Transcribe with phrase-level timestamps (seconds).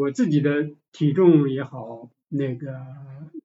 [0.00, 2.74] 我自己的体重也好，那个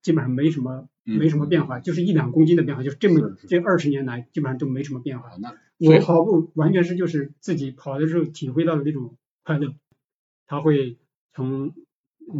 [0.02, 5.30] 基本上没什么没什么变化，就是一两公斤的变化，就是这么这二十年来基本上都没什么变化。
[5.38, 9.74] 那我跑步完全是就是自己跑的时候体会到的那种快乐，
[10.48, 10.98] 他会
[11.34, 11.74] 从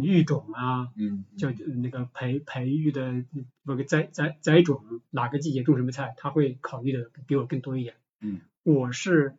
[0.02, 1.50] 育种啊，嗯，叫
[1.82, 3.24] 那个培培育的
[3.64, 7.94] 不个栽栽栽种哪个季节种什么菜，他会考虑的比我更多一点。
[8.20, 9.34] 嗯，我是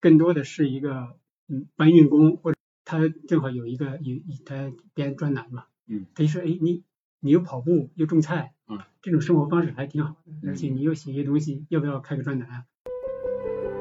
[0.00, 1.14] 更多的是一个
[1.48, 2.58] 嗯搬运工或者。
[2.92, 6.82] 他正好有一个有他编专栏嘛，嗯，他就说，哎，你
[7.20, 12.64] 你又跑步又种菜，嗯，这种生活方式还挺好的，而且你又写些东西，要不要开个专栏啊？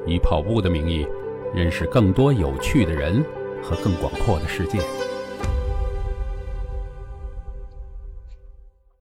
[0.07, 1.05] 以跑步的名义，
[1.53, 3.21] 认识更多有趣的人
[3.61, 4.79] 和更广阔的世界。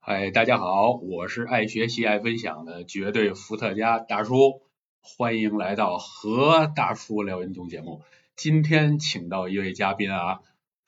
[0.00, 4.62] 嗨，大家好，我是爱学习爱分享的绝对伏特加大叔，
[5.02, 8.02] 欢迎来到何大叔聊运动节目。
[8.42, 10.40] 今天请到一位嘉宾啊，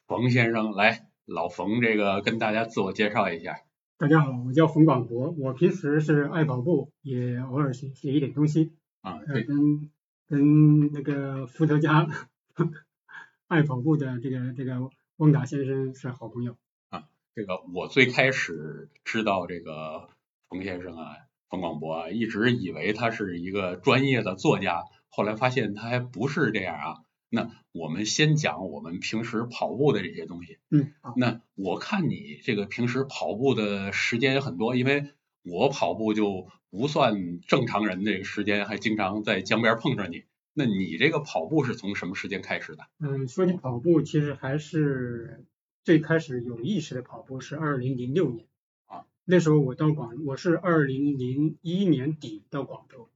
[0.06, 3.59] 冯先生来，老冯这个跟大家自我介绍一下。
[3.98, 9.90] 大家好，我叫冯广博，我平时是爱跑步，也偶尔写写一点东西啊，对，跟
[10.27, 12.09] 跟那个伏特加
[13.49, 16.57] 爱跑步的这个这个翁达先生是好朋友
[16.88, 17.05] 啊。
[17.34, 20.09] 这个我最开始知道这个
[20.49, 21.16] 冯先生啊，
[21.51, 26.96] 冯广博啊，一直以为他是一个专业的作家，后来发现他还不是这样啊。
[27.35, 30.59] 那我们先讲我们平时跑步的这些东西。
[30.69, 35.07] 嗯，那我看你这个平时跑步的时间也很多，因为
[35.43, 40.24] 我跑步就不算正常人这个时间，还经常在江边碰着你。
[40.52, 42.85] 那你这个跑步是从什么时间开始的？
[43.01, 45.46] 嗯，说起跑步，其实还是
[45.85, 48.45] 最开始有意识的跑步是二零零六年
[48.85, 53.09] 啊，那时候我到广，我是二零零一年底到广州，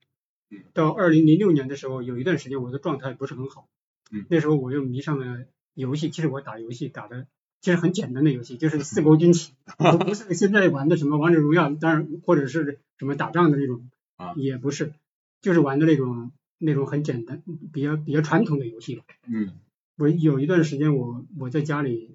[0.49, 3.69] 嗯，到二零零六年的时候，有一段时间我的状态不是很好。
[4.11, 7.27] 嗯，那时候我又迷上了游戏，其实我打游戏打的
[7.61, 9.53] 其实很简单的游戏，就是四国军棋，
[10.07, 14.93] 不是现在玩的什么王者荣耀，当然或者是什么打仗的那种啊，也不是，
[15.41, 19.05] 就是玩的那种那种很简单、比较比较传统的游戏吧。
[19.27, 19.53] 嗯，
[19.97, 22.15] 我有一段时间我我在家里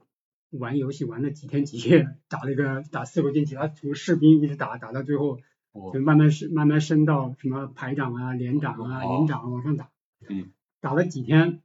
[0.50, 5.40] 玩游戏玩了几天几夜，打了一个打四国军棋，他从士兵一直打打到最后，
[5.94, 9.90] 就慢慢升慢慢升到什么排长啊、连长啊、营长往上打，
[10.30, 11.62] 嗯，打了几天。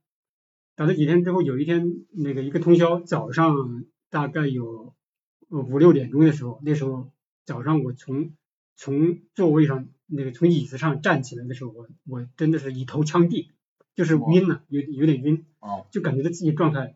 [0.77, 4.95] 打了几天之后，有一天那个一个通宵，早上大概有
[5.49, 7.11] 五六点钟的时候，那时候
[7.47, 8.33] 早上我从
[8.77, 13.53] 从座位上那个从椅子上站起来的时候，我我真的是一头呛地，
[13.95, 15.47] 就是晕了，有有点晕，
[15.91, 16.95] 就感觉到自己状态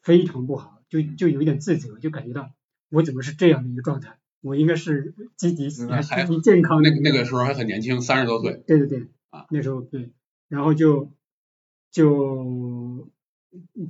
[0.00, 2.52] 非常不好，就就有一点自责，就感觉到
[2.88, 5.86] 我怎么是这样的一个状态，我应该是积极、积
[6.28, 6.90] 极、健康的。
[6.90, 8.62] 那那个时候还很年轻，三十多岁。
[8.64, 10.12] 对对对，啊，那时候对，
[10.48, 11.10] 然后就。
[11.90, 12.04] 就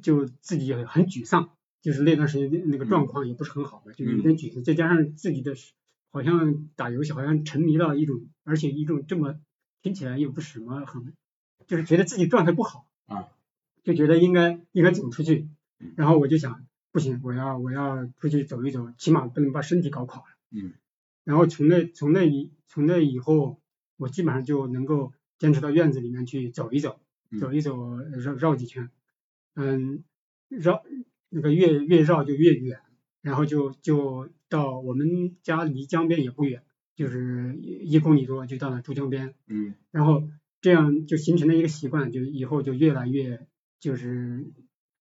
[0.03, 1.51] 就自己也很沮丧，
[1.83, 5.55] 就是那段时间那个状况也不是很好的，就有点沮丧，再加上自己的
[6.11, 9.39] 好像打游戏好像沉迷到一种，而且一种这么
[9.83, 11.13] 听起来又不是什么很，
[11.67, 13.29] 就是觉得自己状态不好啊，
[13.83, 15.49] 就觉得应该应该走出去，
[15.97, 20.73] 然后我就想不行，我要我要出去走一走，起码不能把身体搞垮了，嗯，
[21.25, 23.61] 然后从那从那以从那以后，
[23.97, 27.01] 我基本上就能够坚持到院子里面去走一走。
[27.39, 28.89] 走一走，绕绕几圈，
[29.61, 30.05] 嗯，
[30.49, 30.85] 绕
[31.31, 32.81] 那个越越绕就越远，
[33.23, 36.63] 然后就就到我们家离江边也不远，
[36.95, 40.23] 就是一公里多就到了珠江边，嗯，然后
[40.61, 43.49] 这样就形成了一个习惯，就以后就越来越
[43.81, 44.47] 就是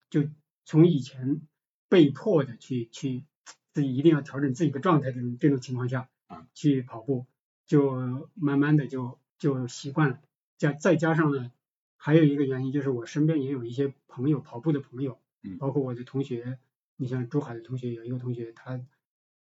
[0.09, 0.23] 就
[0.65, 1.41] 从以前
[1.87, 3.25] 被迫的去去
[3.73, 6.47] 自己一定要调整自己的状态这种这种情况下啊。
[6.55, 7.27] 去跑步，
[7.67, 10.19] 就慢慢的就就习惯了，
[10.57, 11.51] 加再加上呢。
[11.97, 15.19] 还有一个原因就是我身边也有一些朋友跑步的朋友，
[15.59, 16.57] 包括我的同学，
[16.95, 18.79] 你像珠海的同学有一个同学，他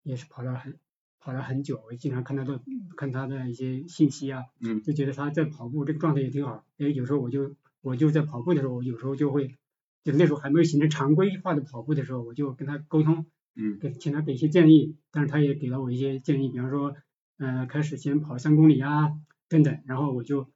[0.03, 0.77] 也是跑了很
[1.19, 2.61] 跑了很久，我经常看他的
[2.95, 9.55] 看他的一些信息啊，嗯，就觉得他在跑步这个状态也挺好，哎，有时候我就我就在跑步的时候，我有时候就会，
[10.03, 13.25] 就那时候还没有形成常规化的跑步的时候，我就跟他沟通，
[13.55, 16.95] 嗯，给请他给一些建议，但是他也给了我一些建议，比方说，
[17.37, 19.11] 呃，开始先跑三公里啊
[19.47, 20.49] 等等，然后我就。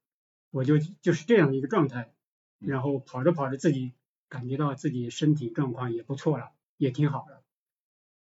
[0.51, 2.13] 我就就是这样的一个状态，
[2.59, 3.93] 然后跑着跑着自己
[4.29, 7.41] 感觉到自己身体状况也不错了，也挺好的。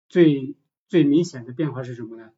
[0.09, 0.57] 最
[0.89, 2.33] 最明显的变化是什么呢？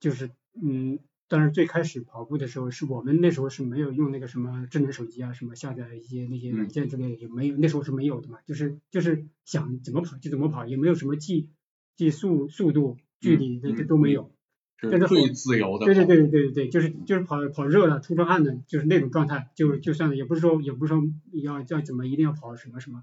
[0.00, 11.50] 就是嗯，当然最开始跑步的时候，是我们那时候是没有用那个什么智能手机啊，什么下载一些那些软件之类的也没有，那时候是没有的嘛，就是就是想怎么跑就怎么跑，也没有什么计
[11.96, 14.32] 计速速度、距离这这都没有。
[14.80, 15.86] 这是最自由的。
[15.86, 21.02] 对对对对对对，就是就是跑跑热了、出出汗的，就是那种状态，就就算了，也不是说也不是说
[21.32, 23.02] 要要怎么一定要跑什么什么，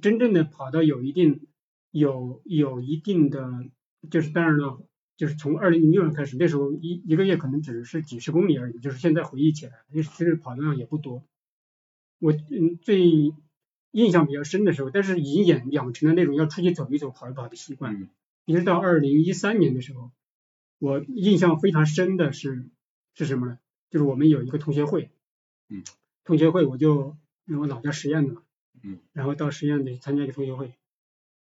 [0.00, 1.48] 真正的跑到有一定
[1.90, 3.64] 有有一定的，
[4.10, 4.80] 就是当然了，
[5.16, 11.24] 就是从二零零六年开始，那时候一一个月可能只是几十公里而已，就是现在回忆起来，其实跑的量也不多。
[12.20, 13.32] 我嗯最
[13.90, 17.94] 印象比较深的时候，但是已经养养成了那种要出去走一走、跑一跑的习惯。
[17.96, 18.08] 嗯
[18.48, 20.12] 一直到二零一三年的时候，
[20.78, 22.68] 我印象非常深的是
[23.14, 23.58] 是什么呢？
[23.90, 25.10] 就是我们有一个同学会，
[25.68, 25.84] 嗯，
[26.24, 28.42] 同学会我就因为我老家实验的嘛，
[28.82, 30.74] 嗯，然后到实验里参加一个同学会，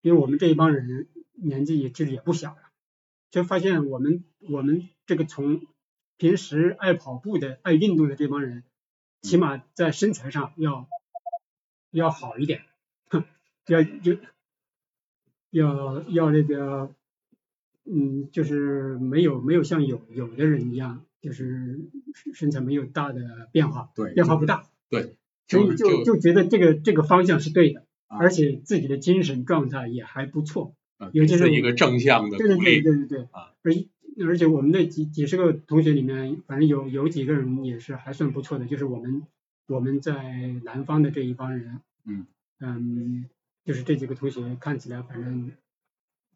[0.03, 2.63] 因为我们这一帮人年纪也其实也不小了，
[3.31, 5.67] 就发现我们我们这个从
[6.17, 8.65] 平时爱跑步的、爱运动的这帮人，
[9.23, 10.89] 起码在身材上要
[11.91, 12.65] 要好一点，
[13.67, 14.19] 要就
[15.51, 16.95] 要要那个，
[17.93, 21.81] 嗯，就是没有没有像有有的人一样，就是
[22.33, 25.17] 身材没有大的变化，对变化不大，对，
[25.49, 32.81] 所以就就就觉得这个这个方向是对的，啊而且自己的精神状态也还不错，啊尤其是是一个正向的对对对。
[32.81, 33.73] 对对对，啊而
[34.27, 39.23] 而且我们那几几十个同学里面，反正有有几个人也是还算不错的，就是我们
[39.67, 42.27] 我们在南方的这一帮人，嗯
[42.61, 43.25] 嗯，
[43.65, 45.53] 就是这几个同学看起来反正，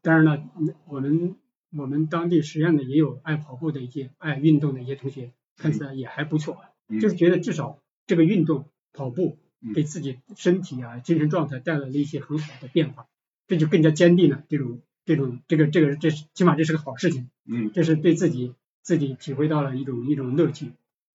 [0.01, 0.43] 当然了，
[0.87, 1.35] 我们
[1.77, 6.99] 我们当地实验的也有爱跑步的一些爱运动的一些同学，看起来也还不错，嗯。
[6.99, 9.73] 就是觉得至少这个运动跑步嗯。
[9.73, 13.07] 给自己身体啊精神状态带来了一些很好的变化，
[13.47, 17.71] 这就更加坚定了这种这种这个这个这是起码这是个好事情，嗯。
[17.73, 20.71] 这是对自己自己体会到了一种一种乐趣。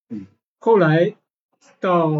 [0.09, 0.27] 嗯，
[0.59, 1.15] 后来
[1.79, 2.11] 到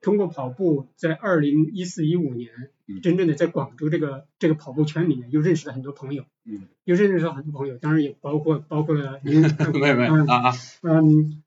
[0.00, 9.42] 通过跑步，在二零一四一五年嗯，真正的在广州这个这个跑步圈里面，又认识了很多朋友，嗯，又认识了很多朋友，当然也包括包括了 您，
[9.78, 10.52] 没有没有啊啊。
[10.82, 11.42] 嗯，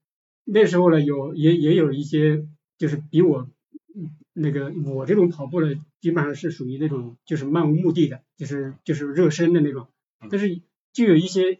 [0.45, 2.45] 那时候呢，有也也有一些
[2.77, 3.49] 就是比我
[3.95, 9.87] 嗯那个我这种跑步呢，基本上是属于那种就是漫无目的的，就是就是热身的那种
[10.21, 10.61] 嗯，但是
[10.93, 11.59] 就有一些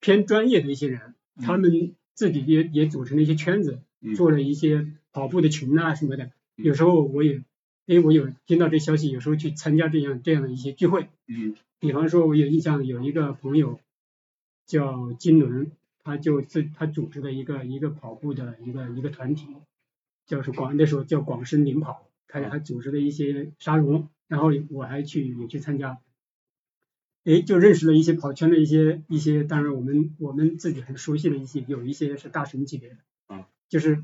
[0.00, 4.14] 偏专业的一些人，他们自己也也组成了一些圈子，嗯。
[4.14, 6.24] 做了一些跑步的群啊什么的。
[6.58, 6.64] 嗯。
[6.64, 7.42] 有时候我也
[7.86, 11.56] 因为我有听到这消息，有时候去参加这样这样的一些聚会，嗯。
[11.80, 13.78] 比方说，我有印象有一个朋友
[14.64, 15.70] 叫金伦，
[16.02, 19.48] 他就自他组织的一个一个跑步的一个一个团体，
[20.24, 25.98] 叫是广那时候叫广深领跑，他还组织了一些沙龙，然后我还去也去参加，
[27.24, 32.96] 诶，就认识了一些跑圈的一些一些，当然我们我们自己很熟悉的一些，有一些是大神级别的，
[33.26, 34.02] 啊，就是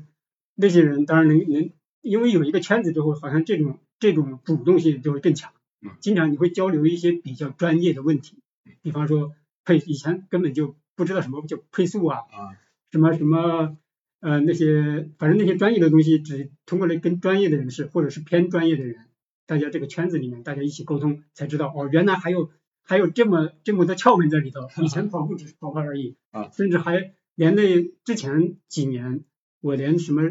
[0.53, 5.51] 那些人当然能能，因为有一个圈子之后，好像这种这种主动性就会更强
[5.81, 8.37] 嗯，经常你会交流一些比较专业的问题，
[8.81, 9.33] 比方说
[9.65, 12.57] 配以前根本就不知道什么叫配速啊，啊。
[12.91, 13.77] 什么什么
[14.19, 19.05] 呃那些，反正那些专业的东西，只通过了跟专业的人士或者是偏专业的人，
[19.47, 22.51] 大家这个圈子里面大家一起沟通，才知道哦，原来还有
[22.83, 24.67] 还有这么这么多窍门在里头。
[24.83, 29.23] 以前跑步只是跑跑而已啊，甚至还连那之前几年，
[29.61, 30.23] 我连什么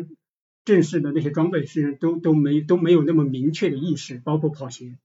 [0.70, 4.96] 正式的那些装备是都都没都没有那么明确的意识，包括跑鞋。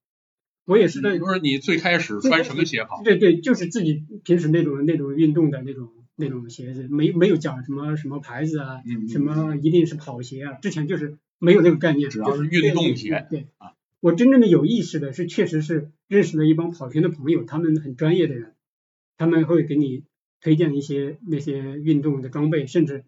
[0.65, 3.01] 我也是在不是你最开始穿什么鞋好？
[3.03, 18.53] 对对，就是自己平时那种那种运动的那种那种鞋子，没没有讲什么什么牌子啊，嗯，什么一定是跑鞋啊，之前就是没有那个概念，只要是就是运动鞋对啊，我真正的有意识的是，确实是认识了一帮跑圈的朋友，他们很专业的人，
[19.17, 20.03] 他们会给你
[20.41, 23.03] 推荐一些那些运动的装备，甚至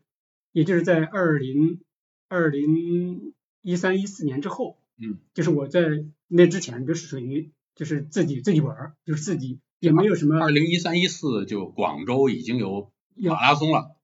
[0.54, 1.82] 也就是在二零
[2.30, 13.96] 二零一三一四年之后，嗯，就是我在那之前就是属于就是自己自己玩儿，就是自己也没有什么二零一三一四就广州已经有有马拉松了，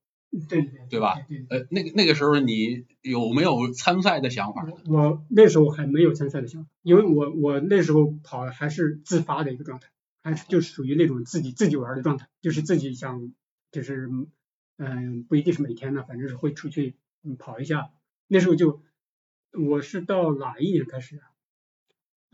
[0.48, 1.15] 对对对吧？
[1.27, 4.65] 对对呃，那个那个时候你有没有参赛的想法？
[4.88, 9.89] 我我那时候还没有参赛的想法，因为我我那时候跑还是自发的一个状态，
[10.22, 13.34] 还是就属于那种自己自己玩的状态，就是自己想
[13.72, 14.10] 就是
[14.77, 17.92] 嗯、不一定是每天呢，反正是会出去嗯跑一下。
[18.34, 18.82] 那时候就
[19.52, 21.22] 我是到哪一年开始啊？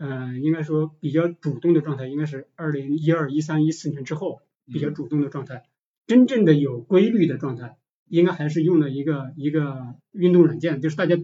[0.02, 4.40] 嗯、应该说比较主动的状态应该是二零一二、一三、一四年之后
[4.72, 5.64] 比较主动的状态，
[6.06, 7.76] 真正的有规律的状态，
[8.08, 11.18] 应该还是用了一个一个运动软件，就是大家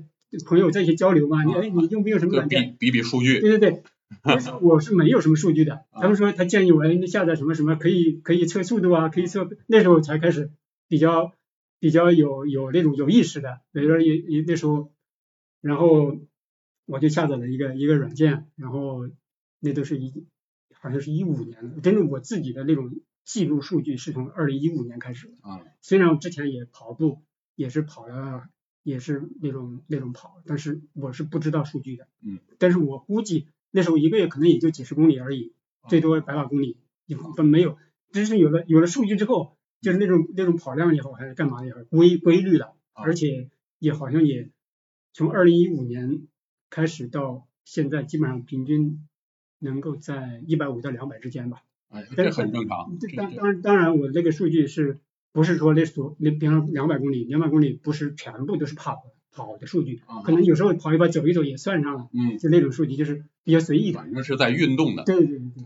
[0.45, 2.77] 朋友在一起交流嘛，你哎你用不用什么软件？
[2.79, 3.83] 比比数据，对对对，
[4.25, 10.51] 那时候我是没有什么数据的，啊他们说他建议我哎你下载什么什么可以可以测速度啊，可以测，那时候才开始
[10.87, 11.33] 比较
[11.79, 14.93] 比较有有那种有意识的，比如说也也那时候，
[15.61, 16.19] 然后
[16.87, 19.09] 我就下载了一个一个软件，然后
[19.61, 20.27] 那都是一
[20.75, 25.35] 好像是一五年的，真正我自己的那种记录数据是从二零一五年开始的。
[25.41, 27.23] 啊，虽然我之前也跑步，
[27.55, 28.49] 也是跑了，
[28.83, 32.07] 也是那种那种跑，但是我是不知道数据的。
[32.23, 32.39] 嗯。
[32.59, 35.53] 但是我估计那时候一个月可能也就几十公里而已，
[35.89, 37.77] 最多百把公里，也不没有，
[38.13, 44.51] 只是有了有了数据之后，就是那种那种跑量也好，还是干嘛也好，规规律的，而且也好像也
[45.13, 46.23] 从二零一五年
[46.71, 49.07] 开始到现在，基本上平均
[49.59, 51.63] 能够在一百五到两百之间吧。
[51.89, 52.99] 哎，这很正常。
[52.99, 54.99] 这当当当然，我这个数据是
[55.33, 62.09] 不是说那所那比方两百公里，两百公里不是全部都是跑跑的数据，可能有时候跑一跑走一走也算上了。
[62.13, 63.99] 嗯，就那种数据就是比较随意的。
[64.01, 65.05] 反正是在运动的。
[65.05, 65.65] 对对对对，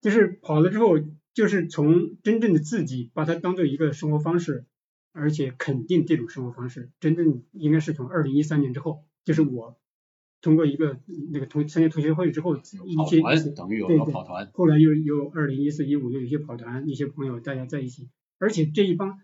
[0.00, 0.98] 就是跑了之后，
[1.36, 4.64] 就是从真正的自己把它当做一个生活方式，
[5.12, 9.78] 而且肯定这种生活方式，真正应该是从二零一三年之后，就是我。
[10.42, 11.00] 通过一个
[11.32, 12.62] 那个同参加同学会之后，一
[13.08, 19.18] 些等于有了跑团，后来又又二零一四一五又有一些跑团，一些朋友大家在一起，而且这一帮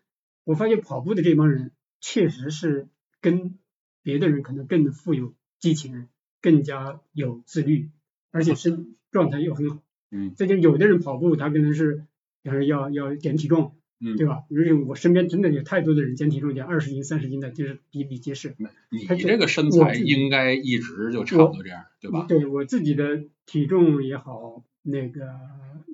[0.44, 2.88] 我发现跑步的这帮人确实是
[3.20, 3.58] 跟
[4.02, 6.08] 别的人可能更富有激情，
[6.40, 7.90] 更加有自律，
[8.32, 9.82] 而且身状态又很好。
[10.12, 12.04] 嗯，这就有的人跑步他可能是
[12.42, 13.74] 要要要减体重。
[14.04, 14.42] 嗯，对吧？
[14.48, 18.56] 因为我身边真的有太多的人减体重减二十斤、三十斤的，就是比比皆是。
[18.90, 22.26] 你这个身材应该一直就差不多这样，对吧？
[22.28, 25.22] 对我自己的体重也好，那个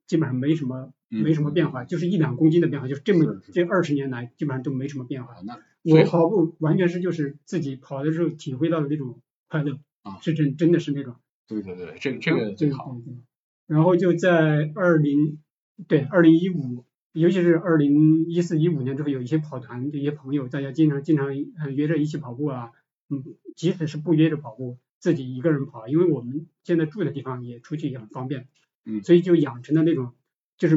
[0.06, 5.34] 基本上没什么没什么变化，就是一两公斤的变化，就是这么这二十年来基本上都没什么变化。
[5.44, 11.16] 那我跑步完全是就是自己跑的时候体会到的那种快乐啊，是真真的是那种。
[11.46, 12.98] 对对对，这这个最好。
[13.68, 15.38] 然后就在二零
[15.86, 16.84] 对二零一五。
[17.12, 21.34] 尤其是二零一四一五年之后，有一些跑团的一些朋友，大家经常经常
[21.74, 22.70] 约着一起跑步啊，
[23.08, 23.24] 嗯，
[23.56, 28.46] 即使是不约着跑步，自己一个人跑，因为我们现在住的地方也出去也很方便，
[28.84, 30.12] 嗯，所以就养成了那种，
[30.58, 30.76] 就是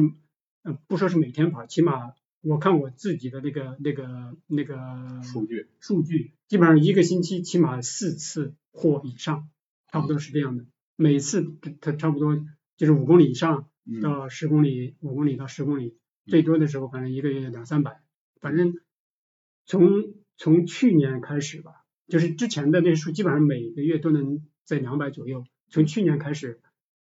[0.64, 9.48] 嗯，不说是每天跑，起码我看我自己的那个那个那个数据数据，基本上一个星期起码四次或以上，
[9.92, 10.64] 差不多是这样的，
[10.96, 12.44] 每次它差不多
[12.82, 13.68] 就是五公里以上
[14.02, 15.96] 到十公里，五公里到十公里。
[16.26, 18.00] 最多的时候，反正一个月两三百，
[18.40, 18.74] 反正
[19.66, 25.44] 从从去年开始吧，就是之前的那数基本上每个月都能在两百左右。
[25.68, 26.60] 从去年开始，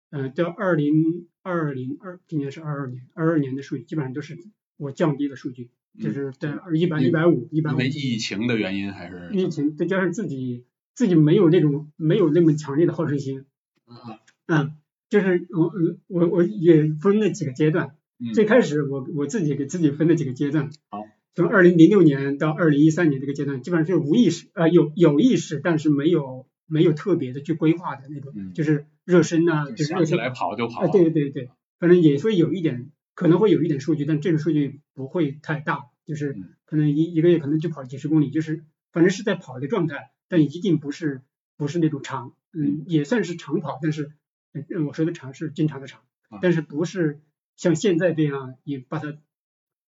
[0.09, 4.37] 嗯，到二零二零二，今年是二二年，二二年的数据基本上都是
[4.75, 7.75] 我降低的数据，就是在一百一百五一百五。
[7.75, 9.29] 因为疫情的原因还是？
[9.31, 13.45] 疫情再加上自己自己没有那种没有那么强烈的好胜心，
[13.85, 14.75] 啊嗯，
[15.13, 15.71] 就是我
[16.07, 17.95] 我我也分了几个阶段。
[18.33, 21.03] 最开始我我自己给自己分了几个阶段，好，
[21.35, 41.21] 从二零零六年到二零一三年这个阶段，基本上是无意识呃有有意识，但是没有没有特别的去规划的那种，就是热身呐，就是热起来跑就跑，对对对，反正也会有一点，可能会有一点数据，但这个数据不会太大，就是可能一一个月可能就跑几十公里，就是反正是在跑的状态，但一定不是
[41.57, 44.11] 不是那种长，嗯，也算是长跑，但是
[44.53, 46.01] 嗯我说的长是经常的长，
[46.41, 47.21] 但是不是。
[47.55, 49.15] 像现在这样，也把它，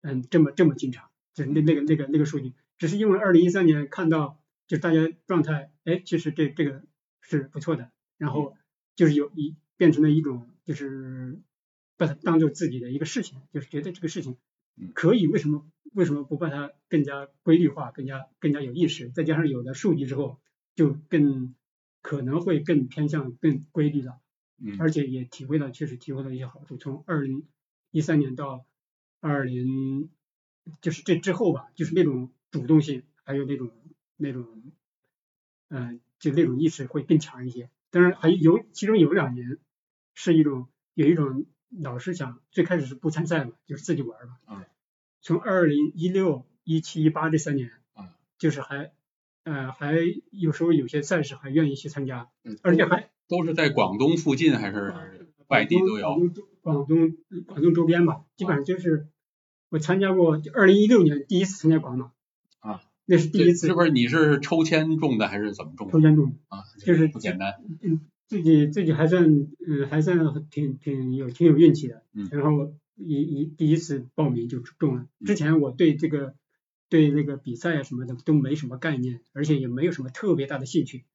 [0.01, 6.81] 嗯，这么这么经常，就是那那个那个那个数据，只是因为二零一三年看到，就是大家状态，哎，其实这这个
[7.21, 8.57] 是不错的，然后
[8.95, 11.39] 就是有一变成了一种，就是
[11.97, 14.37] 把它当做自己的一个事情，就是觉得这个事情
[14.95, 20.39] 可以，为什么为什么不把它更加规律化，更加更加有意识，再加上有了数据之后，
[20.75, 21.53] 就更
[22.01, 24.19] 可能会更偏向更规律了。
[24.79, 26.77] 而且也体会到，确实体会到一些好处。
[26.77, 27.47] 从二零
[27.91, 28.65] 一三年到
[29.19, 30.09] 二零，
[30.81, 33.71] 就是这之后吧，就是那种主动性，还有那种
[34.17, 34.71] 那种，
[35.69, 37.69] 嗯，就那种意识会更强一些。
[37.89, 39.59] 当然还有其中有两年
[40.13, 44.37] 是一种有一种老是想，最开始是不参赛嘛，就是自己玩嘛。
[44.47, 44.65] 嗯。
[45.21, 48.91] 从二零一六、一七、一八这三年，嗯，就是还
[49.43, 49.95] 呃还
[50.31, 52.29] 有时候有些赛事还愿意去参加，
[52.63, 53.10] 而且还。
[53.31, 54.93] 都是在广东附近还是
[55.47, 56.19] 外地都有？
[56.61, 57.15] 广东
[57.47, 59.07] 广东周边吧，基本上就是
[59.69, 62.11] 我参加过，二零一六年第一次参加广马
[62.59, 63.67] 啊，那是第一次。
[63.67, 65.93] 是不是你是抽签中的还是怎么中的？
[65.93, 67.63] 抽签中的啊，就是不简单。
[67.81, 70.19] 嗯，自己自己还算嗯还算
[70.51, 72.03] 挺挺有挺有运气的。
[72.13, 72.27] 嗯。
[72.33, 75.07] 然后一一第一次报名就中了。
[75.25, 76.35] 之前我对这个
[76.89, 81.05] 对那个比赛啊什么的都没什么概念，而且也没有什么特别大的兴趣。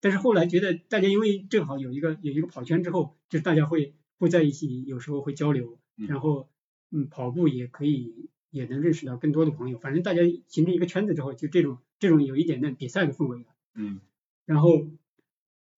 [0.00, 6.48] 但是后来觉得大家因为正好有一个有一个跑圈之后，就是大家会会在一起，有时候会交流，然后
[6.90, 9.78] 嗯跑步也可以也能认识到更多的朋友。
[9.78, 13.46] 反正大家形成一个圈子之后，就这种这种有一点点比赛的氛围了。
[13.74, 14.00] 嗯。
[14.44, 14.86] 然后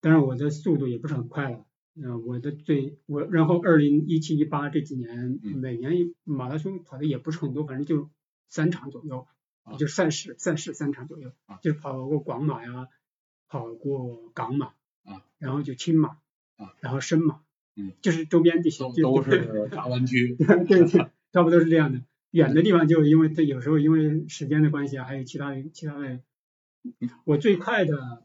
[0.00, 8.10] 当然我的速度也不是很快了，嗯，我的最我然后二零一七一八这几年每年马拉松跑的也不是很多，反正就
[8.48, 9.28] 三场左右，
[9.78, 11.30] 就赛事赛事三场左右，
[11.62, 12.88] 就是跑过广马呀。
[13.48, 14.68] 跑过港马
[15.04, 16.18] 啊，然后就青马
[16.56, 17.40] 啊，然后深马，
[17.76, 20.34] 嗯，就是周边地区都都是大湾区。
[20.38, 22.02] 对对，差不多是这样的。
[22.30, 26.20] 远的地方就因为它有时候因为时间的关系啊，还有其他的其他的，
[27.24, 28.24] 我最快的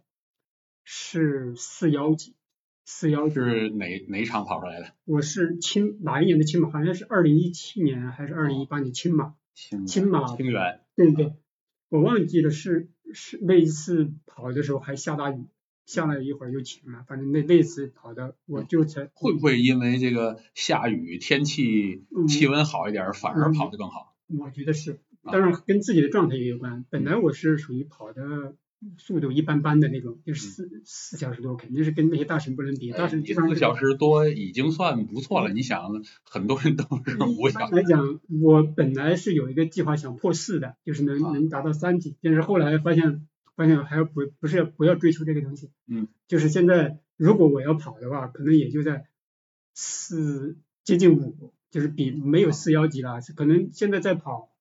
[0.83, 2.35] 是四幺几，
[2.83, 4.93] 四幺几，是哪哪场跑出来的？
[5.05, 6.69] 我是青哪一年的青马？
[6.71, 9.35] 好像是二零一七年还是二零一八年青马？
[9.53, 10.81] 清青马清远。
[10.95, 11.33] 对对，
[11.89, 15.45] 我忘记了是是那一次跑的时候还下大雨，
[15.85, 24.15] 下了一会儿又晴了，反正那那次跑的我就才会不会因为这个下雨天气嗯气温好一点，反而跑得更好？
[24.27, 26.85] 我觉得是，啊当然跟自己的状态也有关。
[26.89, 28.55] 本来我是属于跑的
[28.97, 32.91] 速度一般般的那种，就是四四小时多，肯定是跟那些大神不能比。
[32.91, 35.53] 大神你基本上四小时多已经算不错了。
[35.53, 37.71] 你想，很多人都 是五一小时。
[37.71, 49.05] 般来讲，我本来是有一个计划想破四的，就是能啊能达到三级，但是后来发现发现还要不不是要不要追求这个东西，嗯，就是现在如果我要跑的话，可能也就在
[49.75, 54.51] 四接近五，就是比没有四幺级了，可能现在在跑，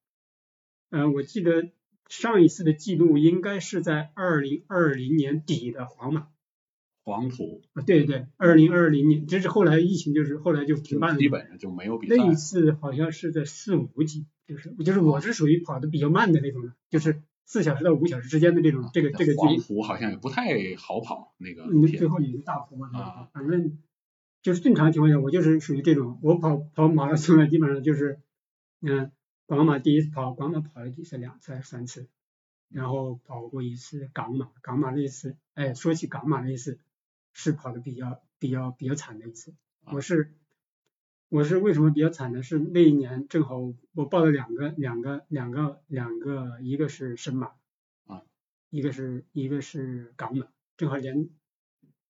[0.91, 1.71] 呃，我记得
[2.11, 6.27] 上一次的记录应该是在二零二零年底的皇马，
[7.05, 12.17] 黄土啊，对对，二零二零年，这是后来疫情就是后来就停办了基，本上就没有比赛。
[12.17, 22.09] 那一次好像是在四五级，就是就是我是属于跑的比较慢的那种，就是四小时到五小时之间的这种这个这个距离，黄土好像也不太好跑那个最。
[22.09, 23.29] 后也是大幅嘛，啊。
[23.33, 23.79] 反正
[24.43, 28.19] 就是正常情况下，我就是属于这种，我跑跑马拉松呢，基本上就是，
[28.83, 29.13] 嗯，
[29.51, 32.09] 广马第一次跑，广马跑了几次，两次还是三次，
[32.69, 36.79] 然后跑过一次港马，港马那一次，哎，说起港马那一次，
[37.33, 39.53] 是跑的比较比较比较惨的一次，
[39.83, 40.37] 啊我是
[41.29, 42.45] 我是为什么比较惨呢？
[42.45, 43.57] 是那一年正好
[43.93, 47.51] 我报了两个两个两个两个，一个是深马
[48.07, 48.23] 啊，
[48.69, 51.29] 一个是一个是港马，正好连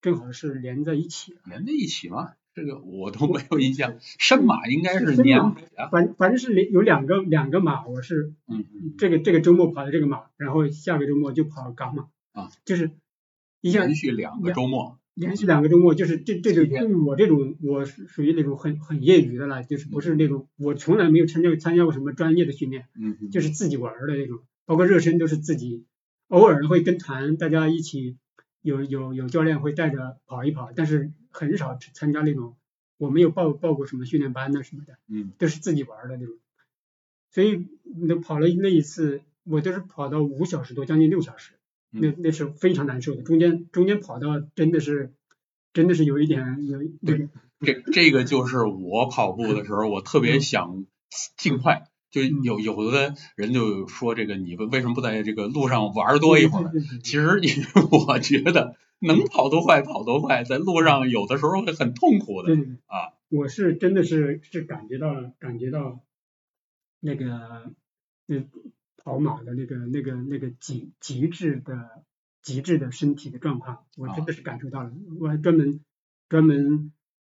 [0.02, 1.40] 正好是连在一起的。
[1.46, 2.34] 连在一起吗？
[2.60, 3.96] 这个我都没有印象。
[4.00, 5.88] 深马应该是年尾啊。
[5.90, 12.90] 反反正是连有两个两个马，我是嗯嗯，这个这个周末跑的这个马，然后下个周末就跑港马啊，就是
[13.62, 14.98] 一下连续两个周末。
[15.14, 25.84] 连续两个周末，就是这这种对于我这种我是属于那种很很业余的了，就是不是那种我从来没有参加参加过什么专业的训练，嗯嗯，就是自己玩的那种，包括热身都是自己，
[26.28, 28.16] 偶尔会跟团大家一起
[28.62, 32.56] 有有有教练会带着跑一跑，但是很少参加那种，
[32.98, 34.98] 我没有报报过什么训练班呐什么的。
[35.08, 36.34] 嗯都是自己玩儿的那种，
[37.30, 41.52] 所以那跑了那一次，我都是跑到五小时多，将近六小时，
[41.90, 43.22] 那嗯那是非常难受的。
[43.22, 45.12] 中间中间跑到真的是
[45.72, 47.28] 真的是有一点有那个
[47.60, 50.86] 这这个就是我跑步的时候，我特别想
[51.36, 51.89] 尽快。
[52.10, 56.72] 就嗯有有的人就说这个你为为什么不在这个路上玩多一会儿？
[57.02, 57.48] 其实你
[57.90, 62.52] 我觉得能跑多快跑多快，在路上有的时候会很痛苦的
[62.86, 63.14] 啊。
[63.28, 66.00] 我是真的是是感觉到感觉到
[66.98, 67.72] 那个
[68.26, 68.44] 那
[68.96, 72.02] 跑马的那个那个那个极极致的
[72.42, 74.92] 极致的身体的状况，我真的是感受到了。
[75.20, 75.80] 我还专门
[76.28, 76.92] 专门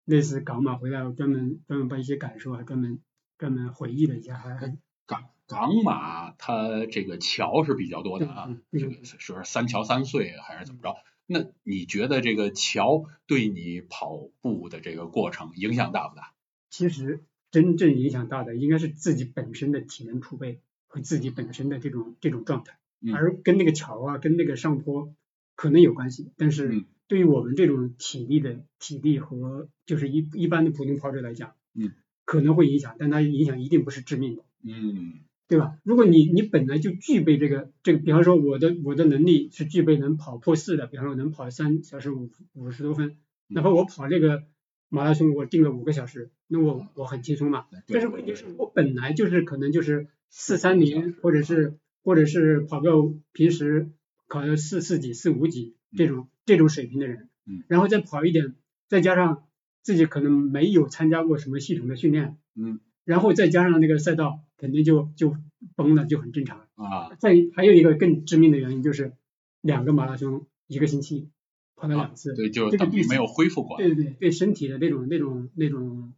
[0.06, 3.00] 那次港马回来，我专门专门把一些感受还专门
[3.42, 10.94] 专门回忆了一下，还还港港马它这个桥是比较多的啊嗯，这个是是三桥三隧还是怎么着？
[11.26, 16.34] 那你觉得这个桥对你跑步的这个过程影响大不大？
[16.70, 25.12] 其实真正影响大的应该是自己本身的体能储备和自己本身的这种这种状态，嗯而跟那个桥啊，跟那个上坡
[25.56, 31.92] 可能有关系，但是嗯对于我们这种体力的体力和就是一一般的普通跑者来讲，嗯，
[32.24, 35.20] 可能会影响，但它影响一定不是致命的，嗯。
[35.48, 35.76] 对吧？
[35.82, 44.44] 如果你你本来就具备这个这个，比方说我的我的能力是具备能跑破四的，比方说能跑三小时五五十多分，哪怕我跑这个
[44.88, 47.66] 马拉松我定了五个小时，那我我很轻松嘛。
[47.86, 52.90] 但是问题是我本来就是可能就是四三零，或者是或者是跑个
[53.34, 53.90] 平时
[54.28, 58.54] 考个四四几四五几这种这种水平的人嗯，然后再跑一点，
[58.88, 59.44] 再加上
[59.82, 65.36] 自己可能没有参加过什么系统的训练，嗯然后再加上那个赛道，肯定就就
[65.74, 66.68] 崩了，就很正常。
[66.74, 69.12] 啊再还有一个更致命的原因就是
[69.60, 71.28] 两个马拉松一个星期
[71.74, 73.84] 跑了两次，对，就这个没有恢复过来。
[73.84, 76.12] 对对对，对身体的那种那种那种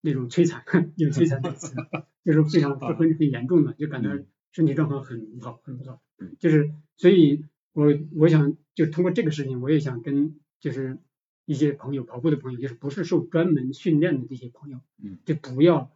[0.00, 0.64] 那种摧残，
[0.96, 1.40] 有摧残
[2.24, 6.00] 就是非常是很很严重的，就感到嗯身体状况很不好，很不好。
[6.40, 10.98] 就是所以我我想就通过这个事情，我也想跟就是
[11.48, 15.90] 一些朋友跑步的朋友，就是不是受专门训练的这些朋友，嗯，就不要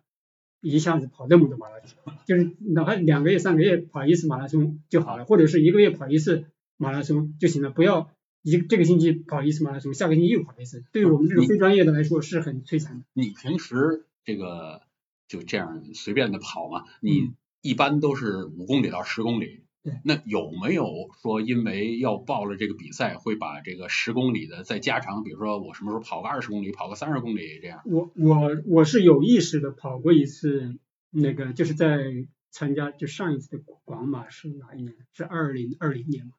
[0.63, 6.47] 一下子跑那么多马拉松，就是哪怕两个月、三个月跑一次马拉松就好了，或者是一个月跑一次
[6.79, 8.11] 马拉松就行了，不要
[8.41, 13.05] 一这个星期跑一次马拉松，下个星期又跑一次，对于我们这种非专业的来说是很摧残的。
[13.13, 14.81] 你平时这个
[15.29, 16.87] 就这样随便的跑嘛？
[17.01, 20.01] 你嗯一般都是五公里到十公里对。
[20.05, 25.25] 那有没有说因为要报了这个比赛，会把这个十公里的再加长？
[25.25, 27.83] 比如说我什么时候跑个二十公里，跑个三十公里这样？
[27.85, 30.79] 我我我是有意识的跑过一次，
[31.11, 34.95] 那个就是在参加就上一次的广马是哪一年？
[35.13, 36.33] 是二零二零年嘛？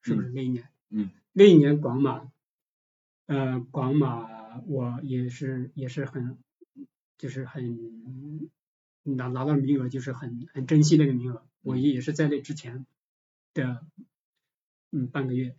[0.00, 0.68] 是不是那一年？
[0.90, 2.28] 嗯，那一年广马，
[3.26, 4.26] 呃，广马
[4.66, 6.36] 我也是也是很
[7.18, 8.50] 就是很
[9.04, 11.46] 拿拿到名额，就是很很珍惜那个名额。
[11.62, 12.86] 我也是在那之前
[13.54, 13.84] 的
[14.90, 15.56] 嗯半个月，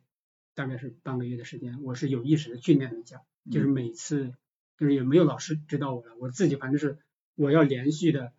[0.54, 4.34] 大概是半个月的时间，我是有意识的训练了一下，就是每次
[4.78, 6.98] 就是也没有老师指导我了，我自己反正是
[7.36, 8.34] 我要连续的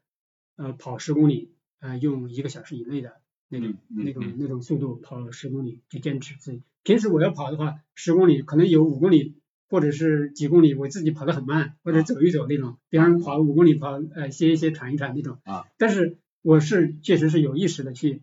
[0.57, 4.37] 呃跑十公里，呃用一个小时以内的那种、那种嗯。
[4.39, 6.63] 那种速度跑十公里，就坚持自己。
[6.83, 15.67] 平时我要跑的话，十公里可能有五公里或者是几公里，我自己跑得很慢，或者走一走那种，比方跑五公里跑呃歇一歇喘一喘那种啊。
[15.79, 18.21] 但是我是确实是有意识的去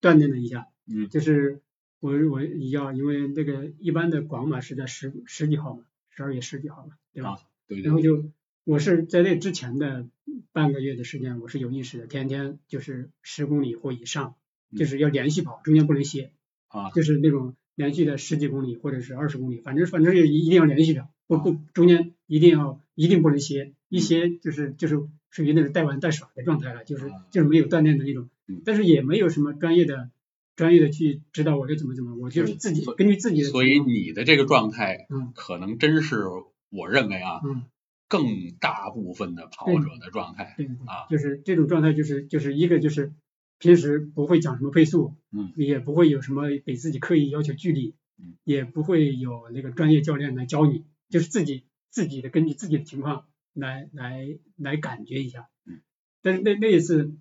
[0.00, 1.08] 锻炼了一下，嗯。
[1.08, 1.60] 就是
[1.98, 7.30] 我我要因为那个一般的广马是在十十几号嘛，十二月十几号嘛，对吧？
[7.30, 8.30] 啊对对然后就
[8.62, 10.06] 我是在那之前的
[10.52, 14.36] 半个月的时间，我是有意识的，天天就是十公里或以上，
[14.70, 16.30] 嗯就是要连续跑，中间不能歇，
[16.68, 16.90] 啊。
[16.92, 27.26] 就是那种连续的十几公里或者是二十公里，反正反正是一定要连续的，不不中间一定要一定不能歇，一些就是就是属于那种带玩带耍的状态了，就是啊。
[27.30, 30.10] 就是没有锻炼的那种嗯，但是也没有什么专业的
[30.56, 35.32] 专业的去指导我该怎么怎么，我就是自己根据自己的所以你的这个状态，嗯。
[35.34, 36.24] 可能真是
[36.70, 37.64] 我认为啊，嗯。
[38.06, 40.54] 更大部分的跑者的状态。
[40.56, 43.12] 对啊，就是这种状态，就是就是一个就是
[43.58, 53.24] 平时不会讲什么配速，嗯，也不会有什么给自己刻意要求距离，嗯，也不会有那个专业教练来教你，就是自己自己的根据自己的情况
[53.54, 55.80] 来来来感觉一下，嗯，
[56.22, 57.14] 但是那那一次，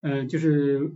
[0.00, 0.94] 呃，就是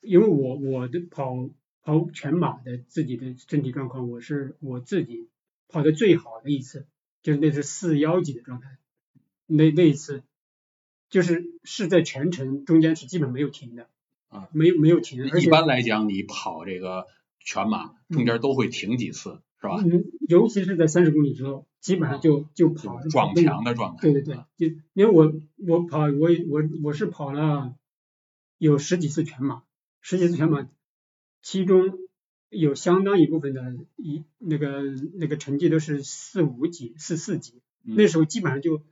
[0.00, 1.50] 因为我我的跑
[1.82, 5.28] 跑全马的自己的身体状况，我是我自己
[5.68, 6.86] 跑的最好的一次，
[7.22, 8.78] 就是那是四幺几的状态。
[9.46, 10.22] 那那一次，
[11.08, 13.88] 就是是在全程中间是基本没有停的，
[14.28, 17.06] 啊，没有没有停，一般来讲，你跑这个
[17.40, 19.82] 全马中间都会停几次，是吧？
[19.84, 24.02] 嗯，尤其是在三十公里之后，基本上就就跑撞墙的状态。
[24.02, 25.32] 对对对，就因为我
[25.66, 27.74] 我跑我我我是跑了
[28.58, 29.62] 有十几次全马，
[30.00, 30.68] 十几次全马，
[31.42, 31.98] 其中
[32.50, 34.82] 有相当一部分的一那个
[35.14, 38.82] 那个成绩都是四五几四四级，嗯那时候基本上就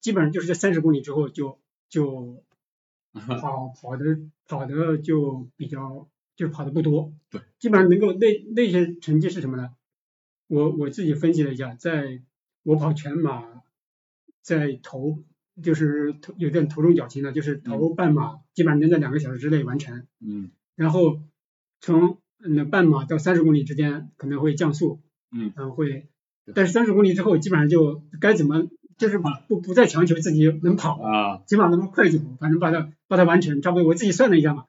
[0.00, 1.58] 基本上就是在三十公里之后就
[1.88, 2.42] 就
[3.12, 9.74] 跑跑的跑的就比较就跑的不多，对，基本上能够那那些成绩是什么呢？
[10.46, 12.22] 我我自己分析了一下，在
[12.68, 13.62] 我跑全马，
[14.42, 15.24] 在头
[15.62, 20.50] 就是头有点头重脚轻的，就是头半马基本上能在两个小时之内完成，嗯。
[20.76, 21.22] 然后
[21.80, 25.00] 从那半马到三十公里之间可能会降速，
[25.32, 25.50] 嗯。
[25.56, 26.10] 嗯会，
[26.54, 31.42] 但是三十公里之后基本上就该怎么就是不不再强求自己能跑，啊。
[31.46, 34.66] 起码能快就跑，反正把它把它完成，差不多我自己算了一下嘛，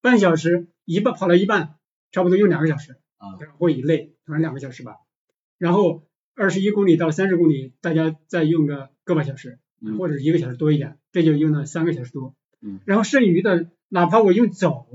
[0.00, 1.76] 半小时一半跑了一半，
[2.10, 3.38] 差不多用两个小时，啊。
[3.58, 4.96] 或以内，反正两个小时吧。
[5.58, 6.02] 然后
[6.36, 12.34] 二十一公里到三十公里，大家再用个个把小时，嗯或者一个小时多一点，这就用了三个小时多。
[12.60, 14.86] 嗯，然后剩余的，哪怕我用走，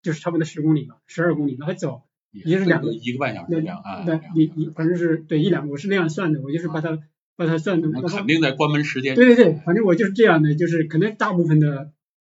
[0.00, 6.98] 就是差不多十公里吧，十二公里，哪怕走，也是两个一个半小那时两啊，那两你你反正是对一两，我是那样算的，我就是把它
[7.34, 9.16] 把它算的，那肯定在关门时间。
[9.16, 11.90] 对对对，反正我就是这样的，就是可能大部分的，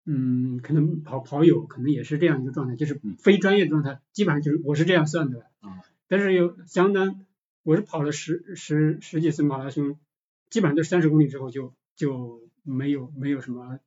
[0.05, 5.47] 嗯，可能跑跑友可能也是这样一个状态，就是嗯非专业状态，基本上就是我是这样算的。
[5.65, 5.73] 嗯
[6.09, 7.26] 但是有相当，
[7.67, 9.99] 我是跑了十十十几次马拉松，
[10.51, 13.81] 基本上都是三十公里之后就就没有没有什么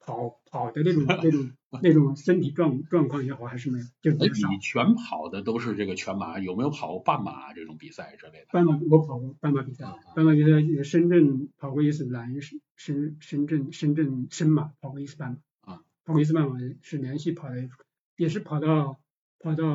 [0.00, 1.50] 跑跑的那种 那种
[1.82, 4.48] 那种身体状状况也好，还是没有，就比哎，较少。
[4.48, 8.46] 你全跑的都是这个全马，有没有跑过半马这种比赛之类的？
[8.50, 17.68] 半马我跑过半马比赛啊，半马比赛深圳跑过一次南深深深圳深圳深马跑过一次半马啊，跑过一次半马是连续跑的，
[18.16, 18.98] 也是跑到
[19.38, 19.66] 跑到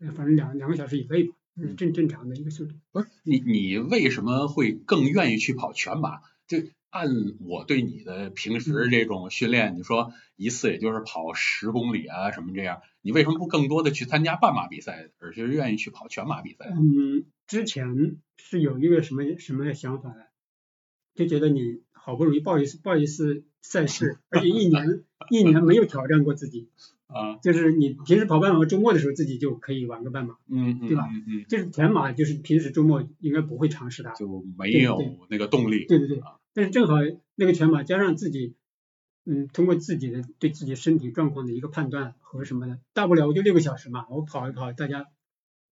[0.00, 2.74] 呃反正两两个小时以内吧，嗯正正常的一个速度。
[2.92, 6.20] 不是你，你为什么会更愿意去跑全马？
[6.46, 6.58] 就
[6.90, 7.08] 按
[7.40, 16.66] 我对你的平嗯时这种训练，你说一次也就是跑十公里啊什么这样，你为什么不更多的去参加半马比赛，而是愿意去跑全马比赛？
[16.70, 20.22] 嗯，之前是有一个什么什么想法呢？
[21.14, 26.70] 就觉得你好不容易报一次报一次赛事， 而且一年一年没有挑战过自己，
[27.08, 31.08] 啊，就是你平时跑半马，周末的时候自己就可以玩个半马，嗯嗯对吧？
[31.10, 34.12] 嗯嗯，就是全马，就是平时周末应该不会尝试它。
[34.12, 35.86] 就没有那个动力。
[35.86, 36.18] 对对对。
[36.20, 36.94] 啊，但是正好
[37.34, 38.54] 那个全马加上自己，
[39.24, 45.06] 嗯，通过自己的对自己身体状况的一个判断和什么的，大不了我就六个小时嘛，我跑一跑，大家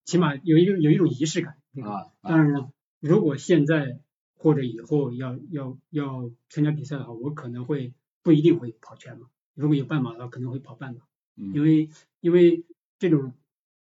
[0.05, 1.57] 起码有一个有一种仪式感。
[1.75, 2.31] 对吧啊，啊。
[2.31, 2.71] 当然了，
[3.01, 4.01] 如果现在
[4.35, 11.05] 或者以后要要要参加比赛的话，我可能会不一定会跑全马，如果有半马的话，可能会跑半马，嗯
[11.37, 12.65] 因为因为
[12.99, 13.33] 这种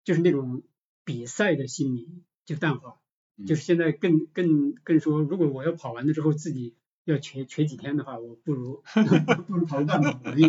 [0.04, 0.62] 就是那种
[1.04, 3.00] 比赛的心理就淡化，
[3.36, 3.46] 嗯。
[3.46, 8.82] 就是现在更更更说，如果我要跑完了之后自己要瘸瘸几天的话，我不如
[9.46, 10.44] 不如跑个半马容易，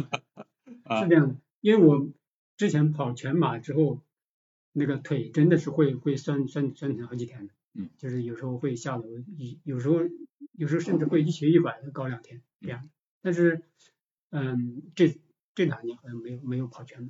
[0.84, 1.02] 啊。
[1.04, 2.10] 是这样的，因为我
[2.58, 4.02] 之前跑全马之后，
[4.74, 9.06] 那个腿真的是会会酸酸酸疼好几天的，嗯，就是有时候会下楼，
[9.38, 9.96] 一有时候
[10.54, 12.90] 有时候甚至会一瘸一拐的搞两天这样，
[13.22, 13.62] 但是
[14.30, 15.18] 嗯，这
[15.56, 17.10] 这两年好像没有没有跑全马，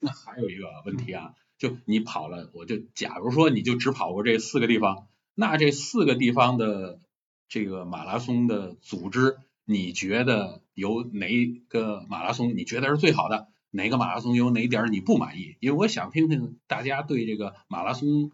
[0.00, 7.00] 那还有一个问题啊，就你跑了，我就假如说你就只跑过这四个地方，那这四个地方的
[7.48, 11.28] 这个马拉松的组织，你觉得有哪
[11.68, 13.48] 个马拉松你觉得是最好的？
[13.70, 15.56] 哪个马拉松有哪点你不满意？
[15.60, 18.32] 因为我想听听大家对这个马拉松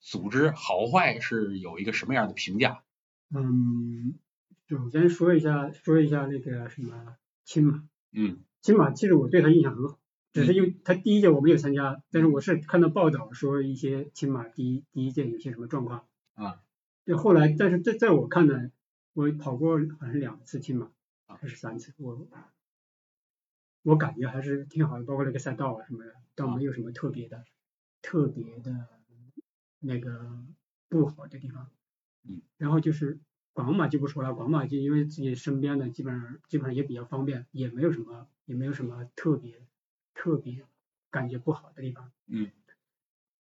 [0.00, 2.82] 组织好坏是有一个什么样的评价。
[3.34, 4.18] 嗯，
[4.68, 7.82] 首先说一下说一下那个什么青马，
[8.12, 9.98] 嗯青马其实我对他印象很好，
[10.32, 16.06] 只是因为他第一届我没有参加，但是我是看到报道说一些青马第一第一届有些什么状况。
[16.34, 16.62] 啊，
[17.04, 18.70] 就后来但是在在我看来，
[19.14, 20.92] 我跑过好像两次青马
[21.26, 21.36] 啊。
[21.40, 22.28] 还是三次，我
[23.82, 27.44] 我感觉还是挺好的，包括那个赛道啊什么的，倒没有什么特别的
[28.00, 28.88] 特别的
[29.80, 30.46] 那个
[30.88, 31.68] 不好的地方。
[32.24, 33.18] 嗯，然后就是
[33.52, 39.66] 广马就不说了，广马就因为自己身边的基本上基本上也比较方便，也没有什么也没有什么特别
[40.14, 40.64] 特别
[41.10, 42.12] 感觉不好的地方。
[42.26, 42.50] 嗯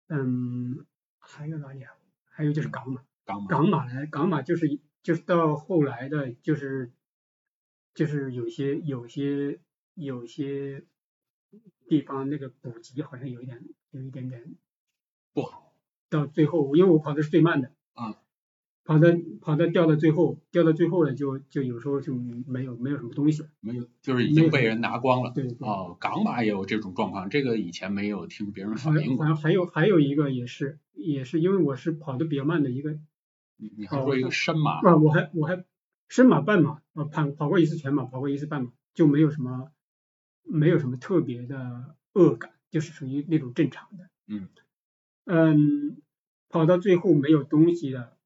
[0.08, 0.86] 嗯，
[1.20, 1.94] 还有哪里啊？
[2.30, 6.92] 还有就是港马，港马港马呢港马就是就是到后来的，就是
[7.94, 9.60] 就是有些有些
[9.94, 10.84] 有些
[11.88, 14.56] 地方那个补给好像有一点有一点点
[15.34, 15.74] 不好
[16.10, 18.22] 到最后，因为我跑的是最慢的，啊，
[18.86, 19.08] 跑到
[19.42, 25.32] 跑到掉到最后，掉到最后了就就有时候就没有没有什么东西了，没有，就是已经被人拿光了。
[25.32, 25.68] 对对。
[25.68, 29.26] 哦，港马也有这种状况，这个以前没有听别人好反映过。
[29.26, 32.92] 像好像还有还有一个也是也是因为我是跑的比较慢的一个
[33.58, 35.64] 你你还说一个深马啊，我还我还
[36.10, 39.72] 深马半马啊跑跑过一次全马，跑过一次半马，就没有什么
[40.44, 44.10] 没有什么特别的恶感，就是属于那种正常的。
[44.28, 44.50] 嗯
[45.26, 46.02] 嗯，
[46.50, 48.18] 跑到最后没有东西的，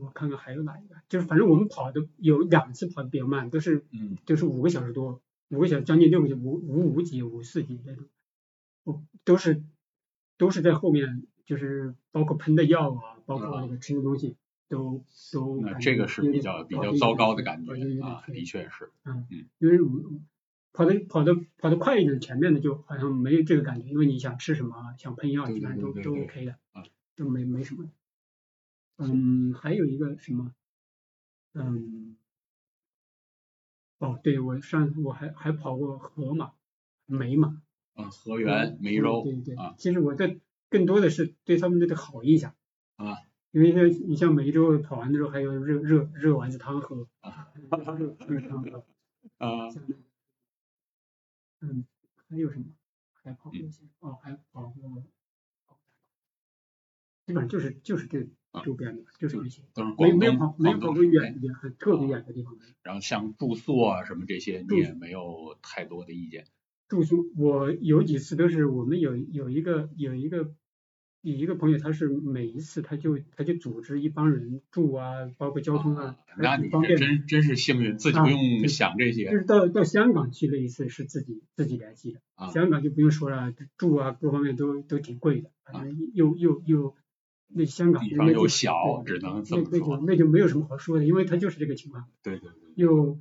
[0.00, 8.04] 我看看还有哪一个，就是反正我们跑的有两次跑的比较慢，都是嗯就是五个小时多，五个小时将近六个小时，五五五几五四几那种，
[8.84, 9.62] 我都是
[10.36, 14.36] 都是在后面，就是包括喷的药啊，包括那个吃的东西
[14.68, 17.72] 都都那这个是比较比较糟糕的感觉
[18.02, 18.90] 啊，的确是。
[19.04, 19.26] 嗯
[19.58, 19.88] 因为我
[20.72, 26.84] 跑的跑的跑的快一点，前面的就好像没有这个感觉，因为你想吃什么，想喷药，对基本上都都 OK 的啊，
[27.16, 27.90] 都没没什么。
[28.98, 30.52] 嗯，还有一个什么，
[31.54, 32.16] 嗯，
[33.98, 36.52] 哦，对我上我还还跑过河马、
[37.06, 37.62] 美马、
[37.94, 42.54] 啊，河源、梅对州对对啊，其实我对更多的是对他们的好印象
[42.96, 43.16] 啊，
[43.52, 47.52] 因为像你像梅州跑完的时候还有热热热丸子汤喝啊，
[47.98, 48.84] 热热汤喝。
[49.38, 49.68] 啊
[51.60, 51.84] 嗯，
[52.28, 52.66] 还有什么？
[53.22, 53.58] 还跑过
[54.00, 55.02] 哦，还跑过，
[57.28, 62.56] 基本上就是就是这啊周边的，就是这些，都是没没有跑没有跑过远的，很特别远的地方。
[62.82, 66.46] 然后像住宿啊什么这些，你也没有太多的意见。
[66.88, 70.54] 住宿我有几次都是我们有有一个有一个
[71.20, 76.70] 有一个朋友，他是每一次他就他就组织一帮人住啊，包括交通啊，那你。
[76.96, 86.94] 真真是幸运，自己啊不用想这些就是到到香港去那一次是自己自己联系的，啊香港就不用说了，住啊各方面都都挺贵的，反正又又又
[87.48, 89.96] 那香港地方又小，只能这那那就。
[90.06, 92.08] 那就没有什么好说的，因为它就是这个情况。
[92.22, 93.18] 对对对，又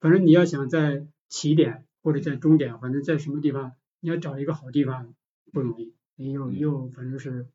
[0.00, 5.14] 反正你要想在起点或者在终点，反正在什么地方，你要找一个好地方
[5.52, 7.46] 不容易，你又嗯又反正是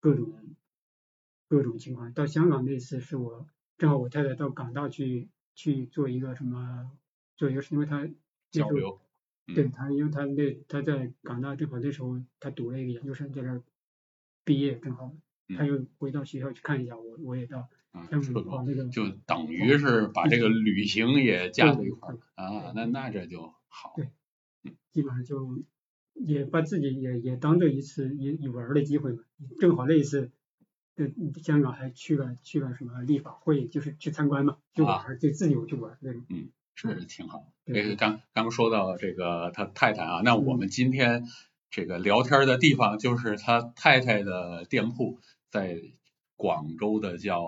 [0.00, 0.32] 各种
[1.48, 2.12] 各种情况。
[2.12, 6.90] 到香港那次是我正好我太太到港大去去做一个什么
[7.36, 8.08] 做一个，因为她
[8.50, 8.98] 交流。
[9.00, 9.04] 嗯
[9.54, 13.62] 对他，因为他那他在港大正好那时候他读了一个研究生，在这儿
[14.44, 15.10] 毕业正好，
[15.56, 18.20] 他嗯又回到学校去看一下我，我也到啊，那
[18.74, 23.94] 个就等于是把这个旅行也加在一块儿对啊，那那这就好。
[23.96, 24.08] 对。
[24.90, 25.62] 基本上就
[26.14, 29.22] 也把自己也也当做一次一一玩儿的机会嘛，
[29.60, 30.30] 正好那一次，
[30.96, 31.06] 呃，
[31.42, 36.24] 香港还去了去了什么立法会，就是去参观嘛，就玩儿，就自由去玩儿那种。
[36.28, 37.52] 嗯，是挺好。
[37.64, 37.88] 这对。
[37.88, 41.24] 个刚刚说到这个他太太啊，那我们今天
[41.70, 45.80] 这个聊天的地方就是他太太的店铺，在
[46.36, 47.46] 广州的叫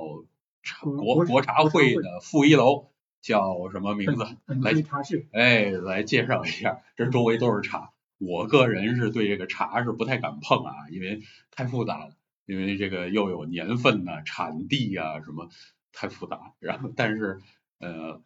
[0.63, 4.25] 茶国国茶会会的负一楼，叫什么名字？
[4.47, 7.93] 来茶室，哎，来介绍一下，这周围都是茶。
[8.19, 15.49] 我个人是对这个茶是不太敢碰啊，因为太复杂了，因为这个又有年份呐、产地啊、什么，
[15.93, 16.53] 太复杂。
[16.59, 17.41] 然后，但是
[17.79, 18.21] 呃，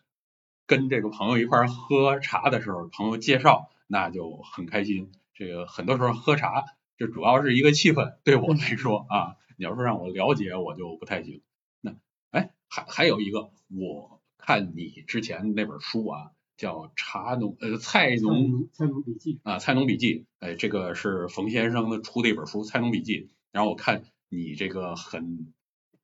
[0.66, 5.12] 跟这个朋友一块儿喝茶的时候，朋友介绍，那就很开心。
[5.32, 6.64] 这个很多时候喝茶，
[6.96, 11.42] 这主要是一个气氛，对我来说啊，你要说让我了解，我就不太行。
[11.80, 11.96] 那
[12.30, 25.52] 哎，还还有一个，我看你之前那本书啊，叫《茶农呃菜农菜农笔记，啊菜农笔记》，哎，这个是冯先生的出的一本书《菜农笔记》，然后我看你这个很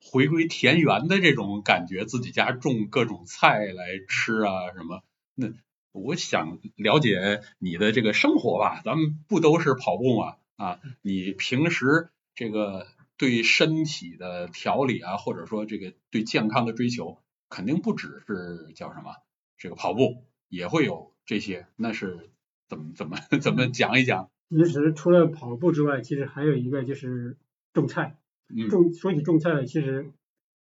[0.02, 5.02] 回归田园的这种感觉，自己家种各种菜来吃啊什么，
[5.36, 5.52] 那
[5.92, 10.36] 我想了解你的这个生活吧，咱们不都是跑步吗？
[10.60, 17.18] 啊，你平时这个对身体的调理啊，或者说这个对健康的追求，
[17.48, 19.14] 肯定不只是叫什么
[19.56, 22.30] 这个跑步，也会有这些，那是
[22.68, 24.30] 怎么怎么怎么讲一讲？
[24.50, 27.38] 其实除了跑步之外，其实还有一个就是
[27.72, 28.18] 种菜。
[28.52, 30.10] 嗯种说起种菜，其实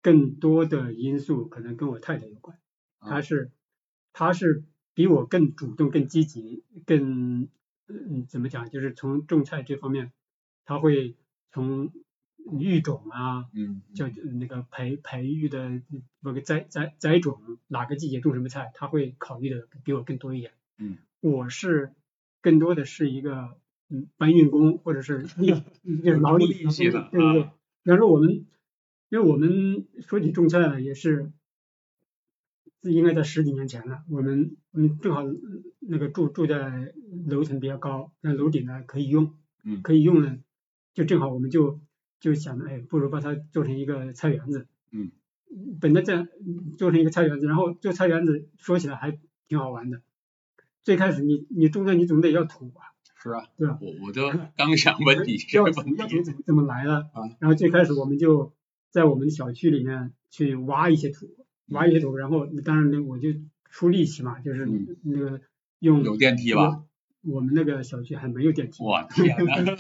[0.03, 2.59] 更多的因素可能跟我太太有关。
[3.01, 3.51] 啊她是
[4.13, 4.63] 她是
[4.95, 7.49] 比我更主动、更积极、更
[7.93, 10.13] 嗯怎么讲，就是从种菜这方面，
[10.65, 11.15] 他会
[11.51, 11.91] 从
[12.61, 15.81] 育种啊，嗯叫那个培培育的
[16.21, 20.53] 那个栽栽栽种，哪个季节种什么菜，他会考虑的比我更多一点。
[20.79, 21.93] 嗯，我是
[22.41, 23.57] 更多的是一个
[23.89, 25.53] 嗯搬运工或者是 力
[26.03, 27.53] 就是劳力一些的对对对啊。
[27.85, 28.47] 比方说我们，
[29.09, 31.31] 因为我们说起种菜呢也是。
[32.83, 36.93] 应该在十几年前了，我们嗯正好嗯那个住住在
[37.27, 40.39] 楼层比较高，那楼顶呢可以用，嗯可以用呢，
[40.95, 41.81] 就正好我们就
[42.21, 44.67] 就想着，哎，不如把它做成一个菜园子。
[44.91, 45.11] 嗯。
[45.83, 46.29] 本来这样
[46.79, 49.19] 做成一个菜园子，然后做菜园子说起来还
[49.49, 50.01] 挺好玩的。
[50.83, 53.79] 最开始你你种菜你总得要土吧，是啊，对吧？
[53.83, 57.29] 我我就刚想问你这要个问题土要土怎么怎么来的啊？
[57.39, 58.55] 然后最开始我们就
[58.91, 61.27] 在我们小区里面去挖一些土，
[61.69, 63.29] 挖一些土，然后当然呢我就
[63.71, 65.41] 出力气嘛，就是嗯那个
[65.79, 66.85] 用有电梯吧？
[67.23, 68.83] 我们那个小区还没有电梯。
[68.83, 69.77] 我 天呐，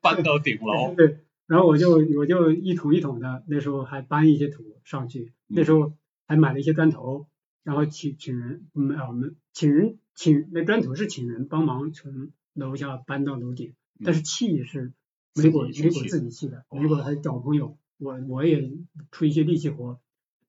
[0.00, 5.92] 搬到顶楼，对，然后我就我就一桶一桶的，那时候还搬一些土上去，那时候
[6.26, 7.28] 还买了一些砖头，
[7.62, 14.92] 然后请请人，嗯啊我们请人请那砖头是请人帮忙从楼下搬到楼顶，但是砌是
[15.34, 18.72] 梅果梅果自己去砌自己砌的，哇梅果还找朋友，我我也
[19.12, 20.00] 出一些力气活，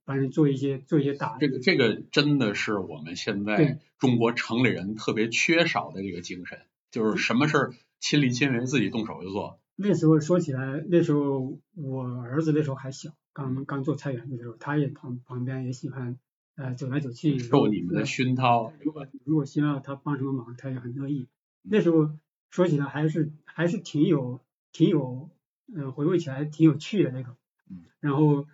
[0.05, 6.59] 反正做一些做一些打这个这个真的是我们现在中国城里人特别缺少的这个精神，
[6.91, 9.59] 就是什么事儿亲力亲为，自己动手就做。
[9.75, 16.19] 那时候说起来，那时候我儿子那时候还小，刚刚做菜园子的时候，他也旁旁边也喜欢
[16.55, 21.27] 呃走来走去，受你们的熏陶，如果如果需要他帮什么忙，他也很乐意。
[21.63, 22.11] 那时候
[22.51, 25.29] 说起来还是还是挺有挺有，
[25.73, 27.35] 嗯、回味起来挺有趣的那个
[27.71, 27.85] 嗯。
[27.99, 28.45] 然后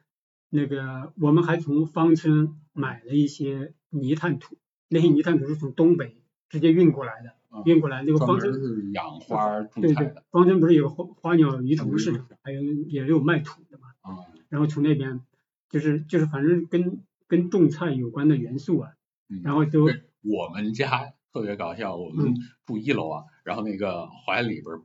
[0.49, 4.57] 那个我们还从芳村买了一些泥炭土，
[4.87, 6.17] 那些泥炭土是从东北
[6.49, 8.53] 直接运过来的，嗯运过来那个专门芳村。
[8.53, 13.89] 是养花种菜的，，芳村不是有个花花鸟鱼虫市嗯场，还有也有卖土的嘛。
[14.01, 15.21] 啊，然后从那边
[15.69, 18.93] 就是就是反正跟跟种菜有关的元素啊，
[19.29, 22.33] 嗯然后都对我们家特别搞笑，我们
[22.65, 24.81] 住一楼啊，然后那个花园里边儿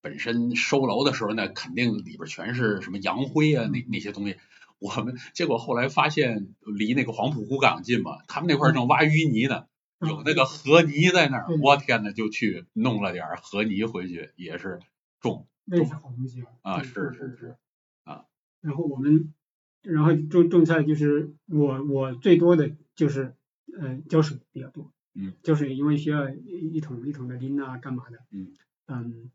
[0.00, 4.36] 本身收楼的时候呢，肯定里边儿全是什么洋灰啊，那那些东西。
[4.78, 9.66] 我们结果后来发现离那个黄埔湖港近嘛，他们那块儿正挖淤泥呢，
[10.00, 14.80] 有那个河泥在那儿，嗯我天呐，就去弄了点河泥回去，也是
[15.20, 16.48] 种那是好东西啊。
[16.62, 17.56] 啊，是是是
[18.04, 18.24] 啊，。
[18.60, 19.34] 然后我们
[19.82, 23.34] 然后种种菜就是我我最多的就是
[23.78, 28.52] 呃浇水比较多，嗯，浇水因为需要一一桶一桶的拎啊干嘛的，嗯
[28.86, 29.30] 嗯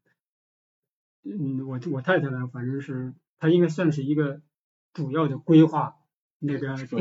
[1.25, 4.41] 嗯我我太太呢反正是她应该算是一个
[4.93, 5.95] 主要的规划。
[6.45, 6.99] 那个设做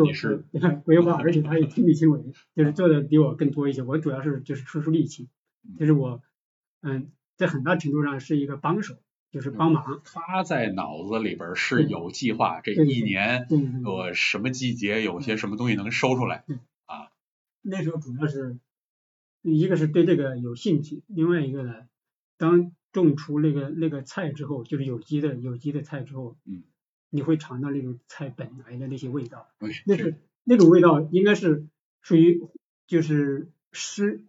[0.85, 2.23] 规划，而且他也亲力亲为，
[2.55, 3.83] 就是做的比我更多一些。
[3.83, 5.29] 我主要是就是出出力气，
[5.81, 6.23] 就是我
[6.81, 8.99] 嗯在很大程度上是一个帮手，
[9.33, 10.01] 就是帮忙。
[10.05, 13.49] 他在脑子里边儿是有计划，这一年
[13.85, 16.45] 我什么季节有些什么东西能收出来
[16.85, 17.11] 啊，
[17.63, 18.59] 那时候主要是
[19.43, 21.75] 一个是对这个有兴趣，另外一个呢，
[22.37, 26.63] 当种出那个那个菜之后，就是有机的有机的菜之后，嗯，
[27.15, 31.67] 你会尝到那种菜本来的那些味道，哎那是那种味道应该是
[32.01, 32.41] 属于
[32.87, 34.25] 就是失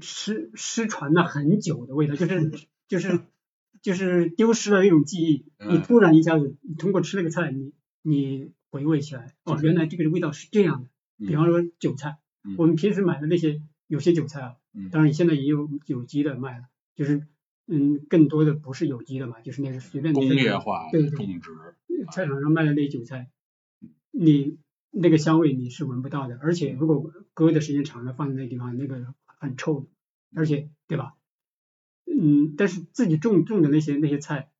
[0.00, 2.50] 失失传了很久的味道，就是
[2.88, 3.20] 就是
[3.80, 7.72] 就是丢失了那种记忆，你嗯突然一下子你通过吃那个菜，你
[8.02, 10.88] 你回味起来，哦，原来这个味道是这样的。
[11.16, 16.64] 比方说韭菜，嗯我们平时买的那些有些韭菜啊，嗯当然现在也有有机的卖了，
[16.96, 17.26] 就是
[17.66, 21.50] 嗯更多的不是有机的嘛，就是那个随便工菜业化种植，
[22.12, 23.30] 菜场上卖的那些韭菜，
[24.10, 24.58] 你
[24.90, 29.86] 那个香味你是闻不到的，而且如果搁的时间长了放在那地方，那个很臭的，
[30.34, 31.14] 而且对吧？
[32.06, 34.50] 嗯，但是自己种种的那些那些菜，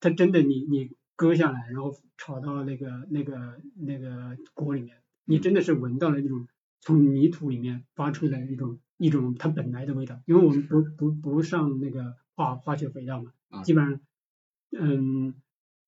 [0.00, 6.48] 它真的你你割下来，然后炒到那个那个那个锅里面，你真的是闻到了那种
[6.80, 14.00] 从泥土里面发出的一种一种它本来的味道，因为我们不不不上那个化化学肥料嘛，啊基本上
[14.70, 15.34] 嗯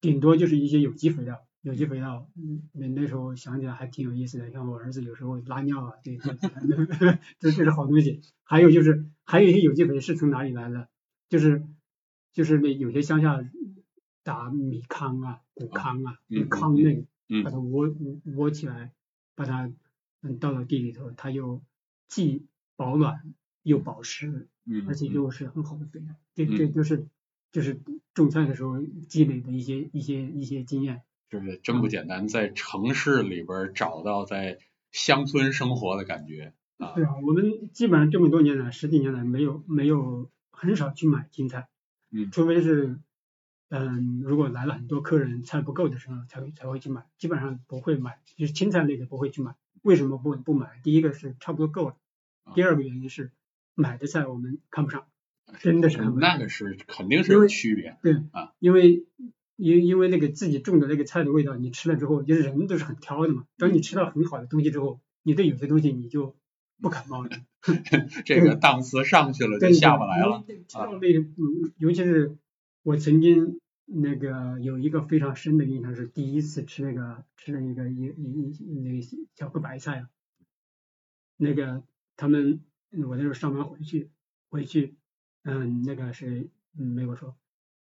[0.00, 1.46] 顶多就是一些有机肥料。
[1.62, 4.50] 有机肥料，嗯，那那时候想起来还挺有意思的。
[4.50, 8.22] 像我儿子有时候拉尿啊，这这这这是好东西。
[8.44, 10.88] 还有就是，还有一些有机肥是从哪里来的？
[11.28, 11.62] 就是
[12.32, 13.44] 就是那有些乡下
[14.22, 17.94] 打米糠啊、谷糠啊，糠那个嗯把它窝
[18.36, 18.92] 窝起来，
[19.34, 19.70] 把它
[20.22, 21.60] 嗯倒到地里头，它又
[22.08, 26.14] 既保暖又保湿，嗯，而且嗯又是很好的肥料。
[26.46, 27.06] 这这就是
[27.52, 27.80] 就是
[28.14, 31.02] 种菜的时候积累的一些一些一些经验。
[31.28, 34.58] 就是真不简单，在城市里边找到在
[34.90, 41.68] 乡村生活的感觉啊对，啊，我们基本上这么多年来，十几年来没有没有很少去买青菜，
[42.10, 42.98] 嗯除非是
[43.68, 49.54] 嗯，如果来了很多客人，菜不够的时候才会才会去买，基本上不会买，就是青菜类的不会去买。
[49.82, 50.80] 为什么不不买？
[50.82, 51.96] 第一个是差不多够了，
[52.54, 53.30] 第二个原因是
[53.76, 55.06] 买的菜我们看不上，
[55.58, 55.98] 真的是。
[55.98, 59.06] 那个是肯定是有区别，对啊，因为
[59.56, 63.44] 因因为那个自己种的那个菜的味道，你吃了之后，就是人都是很挑的嘛。
[63.58, 66.36] 当你吃到很好的东西之后，你对有些东西你就
[66.80, 67.30] 不感冒了。
[68.24, 70.36] 这个档次上去了就下不来了。。
[70.36, 72.36] 啊对对吃到那个，嗯，尤其是
[72.82, 80.08] 我曾经那个有一个非常深的印象是第一次吃那个吃了一个一一一那个小个白菜啊，
[81.36, 81.82] 那个
[82.16, 84.08] 他们我那时候上班回去
[84.48, 84.94] 回去，
[85.44, 87.36] 嗯，那个谁嗯没跟我说，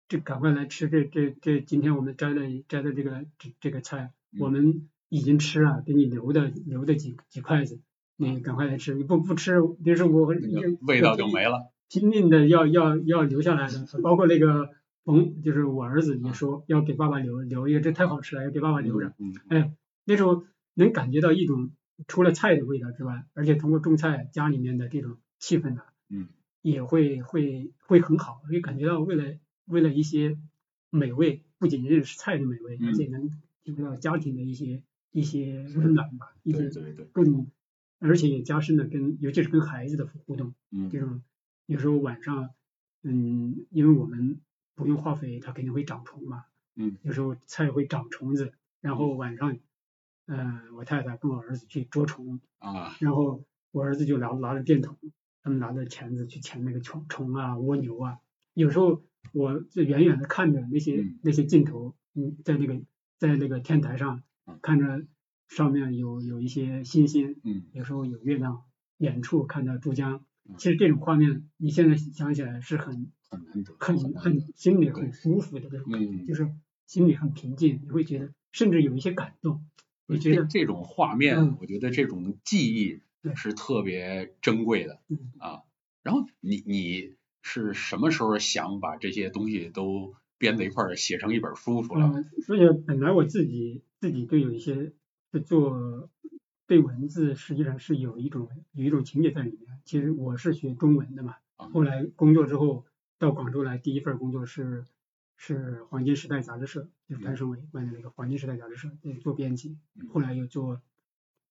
[0.08, 7.82] 这赶快来吃这这这今天我们摘的摘的这个这这个菜，我们已经吃了，给你留的留的几几筷子。
[8.16, 11.72] 你赶快来吃，你不不吃，就是我那个味道就没了。
[11.90, 14.70] 拼命的要要要留下来的，包括那个
[15.04, 19.14] 冯，就是我儿子也说要给爸爸留留一个，这太好吃了，要给爸爸留着。
[19.18, 19.74] 嗯，哎，
[20.06, 21.72] 那时候能感觉到一种
[22.08, 26.30] 除了菜的味道之外，而且通过种菜家里面的这种气氛呢，嗯，
[26.64, 30.40] 也会会会很好，会感觉到为了为了一些
[30.90, 33.30] 美味，不仅仅是菜的美味，嗯而且能
[33.64, 36.70] 体会到家庭的一些一些温暖吧，一些
[37.12, 37.52] 更，
[38.00, 40.56] 而且也加深了跟尤其是跟孩子的互动。
[40.72, 40.90] 嗯。
[40.90, 41.22] 这种
[41.66, 42.50] 有时候晚上，
[43.04, 44.40] 嗯，因为我们
[44.74, 46.46] 不用化肥，它肯定会长虫嘛，
[46.76, 49.60] 嗯，有时候菜会长虫子，然后晚上，
[50.28, 54.98] 嗯、我太太跟我儿子去捉虫，啊，然后我儿子就拿拿着电筒，
[55.44, 58.18] 他们拿着钳子去钳那个虫虫啊、蜗牛啊，
[58.54, 61.20] 有时候我就远远的看着那些、嗯。
[61.22, 62.82] 那些镜头，嗯，在那个
[63.20, 64.58] 在那个天台上嗯。
[64.62, 65.06] 看着
[65.48, 67.64] 上面有有一些星星，嗯。
[67.74, 68.64] 有时候有月亮，
[68.98, 75.12] 远处看到珠江嗯，其实这种画面你现在想起来是很很很很心里很。
[75.14, 76.50] 舒服的那种感觉，嗯就是
[76.88, 79.66] 心里很平静，你会觉得甚至有一些感动，
[80.08, 83.02] 我觉得这这种画面嗯，我觉得这种记忆对
[83.36, 85.62] 是特别珍贵的嗯啊。
[86.04, 92.08] 然后你你是什么时候想把这些东西都编在一块儿写成一本书出来？
[92.08, 94.94] 呃，所以本来我自己自己就有一些
[95.32, 96.10] 是做
[96.68, 99.80] 对文字实际上是有一种有一种情节在里面。
[99.86, 102.86] 其实我是学中文的嘛，啊后来工作之后
[103.20, 104.86] 到广州来，第一份工作是
[105.38, 109.78] 是黄金时代杂志社，就是潘胜伟办的那个黄金时代杂志社，对，做编辑。
[109.96, 110.82] 嗯后来又做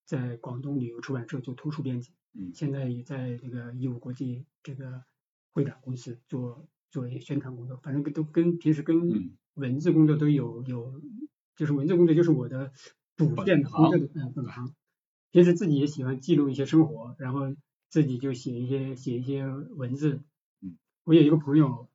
[0.05, 5.05] 在广东旅游出版社做图书编辑，嗯现在也在这个义乌国际这个
[5.53, 11.01] 会展公司做做一些宣传工作，反正跟都跟平时跟嗯文字工作都有有，
[11.57, 12.73] 就是文字工作就是我的
[13.17, 14.75] 主线的工作的嗯本行。
[15.31, 17.57] 平时自己也喜欢记录一些生活，然后
[17.89, 20.23] 自己就写一些写一些文字。
[20.61, 21.89] 嗯，我有一个朋友，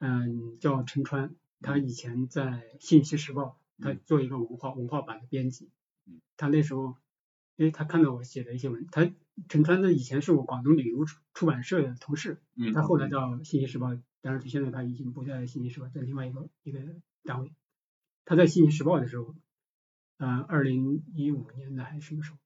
[0.00, 2.42] 嗯，叫陈川，他以前在
[2.80, 5.70] 《信息时报》，他嗯做一个文化文化版的编辑
[6.06, 6.20] 嗯。
[6.36, 6.96] 他那时候，
[7.60, 9.12] 哎，他看到我写的一些文，他
[9.48, 13.92] 陈川呢以前是我广东旅游出出版社的同事，嗯，他后来到《信息时报》，
[14.22, 16.80] 当然现在他已经不在《信息时报》，在另外一个一个
[17.22, 17.52] 单位。
[18.24, 19.34] 他在《信息时报》的时候，
[20.16, 22.38] 呃，二零一五年的还是什么时候？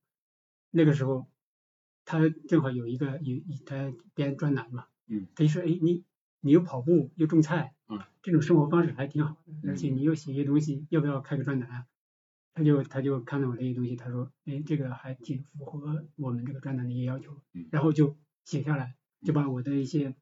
[0.69, 1.29] 那个时候
[2.03, 6.03] 他正好有一个有他编专栏嘛，嗯，他就说，哎，你
[6.41, 11.85] 你又跑步又种菜，嗯，这种生活方式还挺好的，而且你又写一些东西，要不要开个专栏啊？
[12.55, 17.67] 他就他就看到我这些东西，他说，哎，这个还挺符合我们这个专栏的一些要求，嗯。
[17.69, 20.15] 然后就写下来，就把我的一些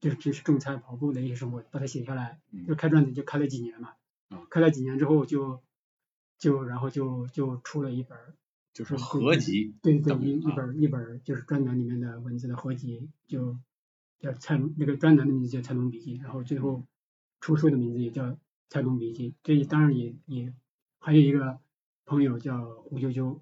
[0.00, 2.66] 就是平时种菜跑步的一些生活把它写下来，嗯。
[2.66, 3.94] 就开专栏就开了几年嘛，
[4.30, 4.44] 嗯。
[4.50, 5.62] 开了几年之后就
[6.38, 8.34] 就然后就就出了一本儿，
[8.72, 13.56] 就是合集，对对一一本儿一本儿就是专栏里面的文字的合集，就
[14.18, 16.84] 叫蔡龙那个专栏的名字叫《菜农笔记》，然后最后
[17.40, 18.24] 出书的名字也叫
[18.68, 20.52] 《菜农笔记》，这当然也也
[21.00, 21.58] 还有一个
[22.04, 23.40] 朋友叫胡啾啾，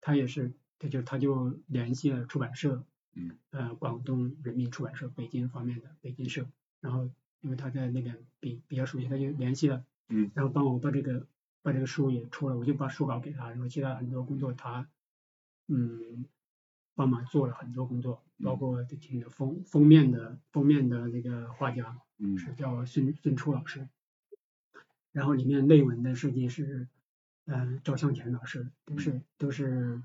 [0.00, 2.82] 他也是，他就他就联系了出版社，
[3.14, 6.46] 嗯，呃，广东人民出版社北京方面的北京社，
[6.80, 7.10] 然后
[7.42, 11.26] 因为他在那边比比较熟悉，他就联系了，嗯，然后帮我把这个
[11.62, 14.88] 把这个书也出了，我就把书稿给他，然后其他很多工作他，
[15.66, 16.24] 嗯，
[16.94, 18.56] 帮忙做了很多工作，包。
[18.56, 22.38] 括这个封封面的封面的那个画家，嗯。
[22.38, 23.88] 是叫孙孙初老师，
[25.12, 26.88] 然后里面内文的设计是，
[27.46, 30.02] 嗯、赵向前老师，都是都是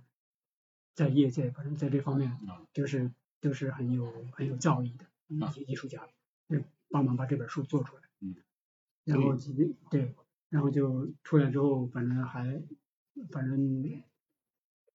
[0.95, 6.07] 在业界，反正在这方面啊都是都是很有很有造诣的一些艺术家，
[6.49, 8.03] 就帮忙把这本书做出来。
[8.21, 8.35] 嗯，
[9.03, 10.15] 然后几对，
[10.49, 12.63] 然后就出来之后，反正还
[13.31, 14.01] 反正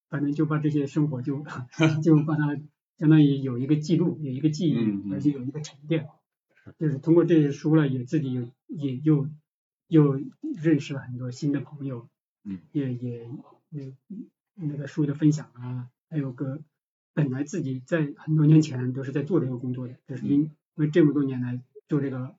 [0.08, 1.44] 反正就把这些生活就
[2.02, 2.56] 就把它
[2.96, 6.08] 相当于有一个记录，有一个记忆，嗯嗯而且有一个沉淀。
[6.78, 9.28] 就是通过这些书呢，也自己有也又
[9.88, 12.08] 又认识了很多新的朋友，
[12.44, 13.28] 嗯，也也
[13.70, 13.92] 那
[14.54, 16.60] 那个书的分享啊，还有个
[17.14, 22.36] 本来自己在很多年前都是在做这个工作的，就是因因为这么多年来做这个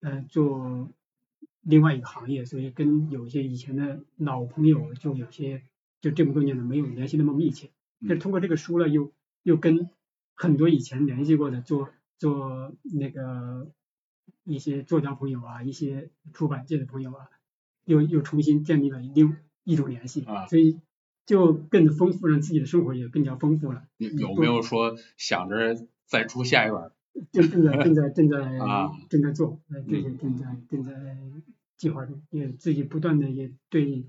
[0.00, 0.92] 呃做
[1.62, 5.62] 另外一个行业，所以跟有一些以前的老朋友就有些
[6.00, 7.68] 就这么多年来没有联系那么密切，
[8.00, 8.08] 嗯。
[8.08, 9.12] 但是通过这个书呢，又
[9.42, 9.90] 又跟
[10.34, 13.70] 很多以前联系过的做做那个
[14.44, 17.28] 一些作家朋友啊，一些出版界的朋友啊，
[17.84, 20.80] 又又重新建立了另一种联系，啊所以
[21.24, 23.88] 就更丰富，让自己的生活也更加丰富了。
[23.98, 26.92] 有有没有说想着再出下一本？
[27.32, 30.92] 正正在正在正在啊正在做，呃，这些正在正在
[31.76, 34.06] 计划中，也自己不断的也对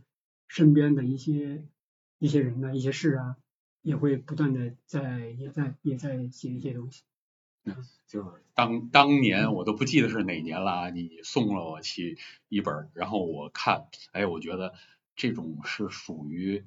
[0.47, 1.65] 身边的一些
[2.19, 3.37] 一些人呢、一些事啊，
[3.81, 7.03] 也会不断的在也在也在写一些东西。
[8.07, 14.73] 就是当当年我都不记得是哪年了啊，你送了我去一本，然后我看，哎，我觉得
[15.15, 16.65] 这种是属于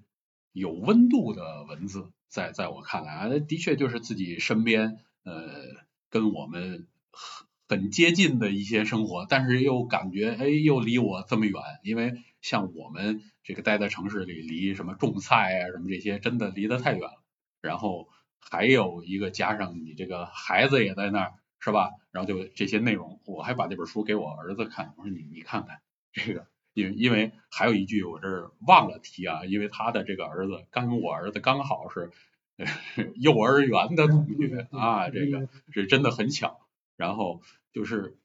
[0.53, 5.63] 有温度的文字，在在我看来啊，的确就是自己身边呃
[6.11, 7.47] 跟我们很
[7.81, 17.23] 很接近的一些生活，但是又感觉哎又离我这么远，因为像我们这个待在城市里，离什么种菜啊什么这些真的离得太远了，
[17.63, 18.09] 然后。
[18.41, 21.91] 还有一个加上你这个孩子也在那儿，是吧？
[22.11, 25.81] 然后就这些内容，我还把这本书给我儿子看，我说你你看看
[26.13, 32.11] 这个，因为因为还有一句我这儿忘了提啊，因为他的这个儿子跟我儿子刚好是
[32.57, 32.67] 呃
[33.17, 36.61] 幼儿园的同学啊，这个是真的很巧。
[36.97, 37.41] 然后
[37.73, 38.19] 就是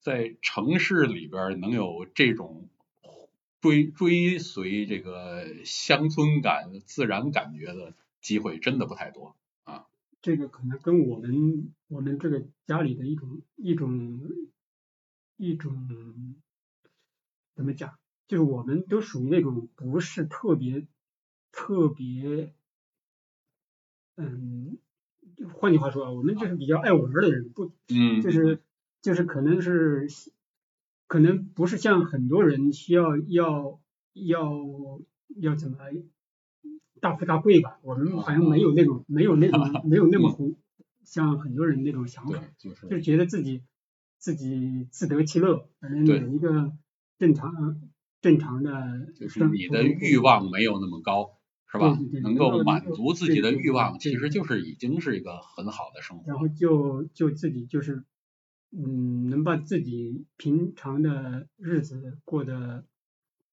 [0.00, 2.70] 在城市里边能有这种
[3.60, 7.92] 追追随这个乡村感、自然感觉的
[8.22, 9.36] 机会，真的不太多。
[10.24, 14.22] 这个可能跟我们我们这个家里的一种一种
[15.36, 16.34] 一种
[17.54, 20.86] 怎么讲，就是我们都属于那种不是特别
[21.52, 22.54] 特别，
[24.16, 24.78] 嗯，
[25.52, 28.62] 换句话说啊，我们就是比较爱玩的人，不嗯，就是
[29.02, 30.08] 就是可能是
[31.06, 33.78] 可能不是像很多人需要要
[34.14, 35.02] 要
[35.36, 35.76] 要怎么
[37.00, 40.56] 大富大贵吧，我们好像没有那种没有那种 没有那么宏，
[41.04, 43.62] 像很多人那种想法，，就是就是觉得自己
[44.18, 46.72] 自己自得其乐，反正有一个
[47.18, 47.80] 正常
[48.20, 51.38] 正常的就是你的欲望没有那么高，
[51.70, 51.98] 是吧？
[52.12, 56.24] 能能够够满足自己的欲望，其实就是已经是一个很好的生活。
[56.26, 58.04] 然后就就自己就是，
[58.70, 62.84] 嗯，能把自己平常的日子过得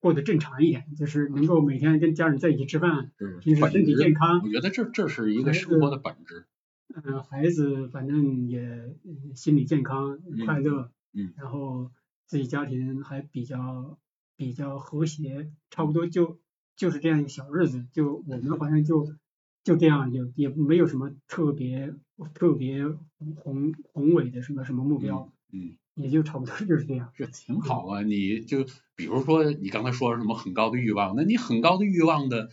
[0.02, 6.46] 过得正常一点，就是能够每天跟家人在一起吃饭，是平时身体健康我，觉得这这是一个生活的本质。
[6.94, 8.60] 嗯、孩子反正也
[9.06, 11.92] 嗯心理健康嗯快乐，嗯然后
[12.26, 13.98] 自己家庭还比较
[14.36, 16.40] 比较和谐，差不多就
[16.76, 19.08] 就是这样一个小日子，就我们好像就
[19.64, 21.94] 就这样，也也没有什么特别
[22.34, 22.86] 特别
[23.36, 27.12] 宏宏伟的什么什么目标，嗯，也就差不多就是这样。
[27.16, 28.02] 这挺好啊。
[28.02, 32.50] 你就比如说你刚才说什么很高的欲望，那你很高的欲望的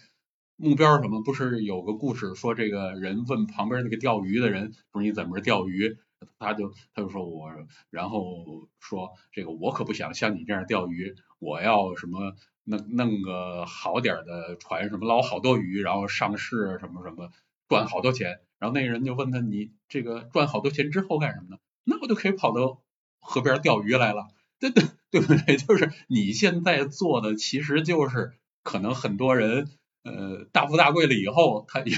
[0.57, 1.23] 目标什么？
[1.23, 5.97] 不是有个故事说这个人问旁边那个钓鱼的人，说你怎么钓鱼？
[6.41, 7.49] 他就他就说我，
[7.91, 12.35] 然后说这个我可不想像你这样钓鱼，我要什么
[12.65, 17.31] 弄弄个好点的船，什么捞好多鱼，然后上市什么什么
[17.69, 18.41] 赚好多钱。
[18.59, 21.59] 然后那个人就问他，你这个赚好多钱之后干什么呢？
[21.85, 22.83] 那我就可以跑到
[23.21, 25.57] 河边钓鱼来了，对对对不对？
[25.59, 29.69] 就是你现在做的，其实就是可能很多人
[30.05, 31.97] 呃大富大贵了以后，他也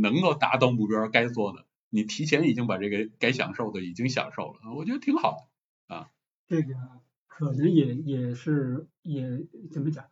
[0.00, 1.64] 能够达到目标该做的。
[1.90, 5.48] 你提前已经把这个该享受的已经享受了，我觉得挺好
[5.88, 6.08] 的啊。
[6.46, 6.74] 这个
[7.26, 10.04] 可能也也是也怎么讲，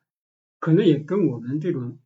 [0.59, 1.99] 可能也跟我们这种，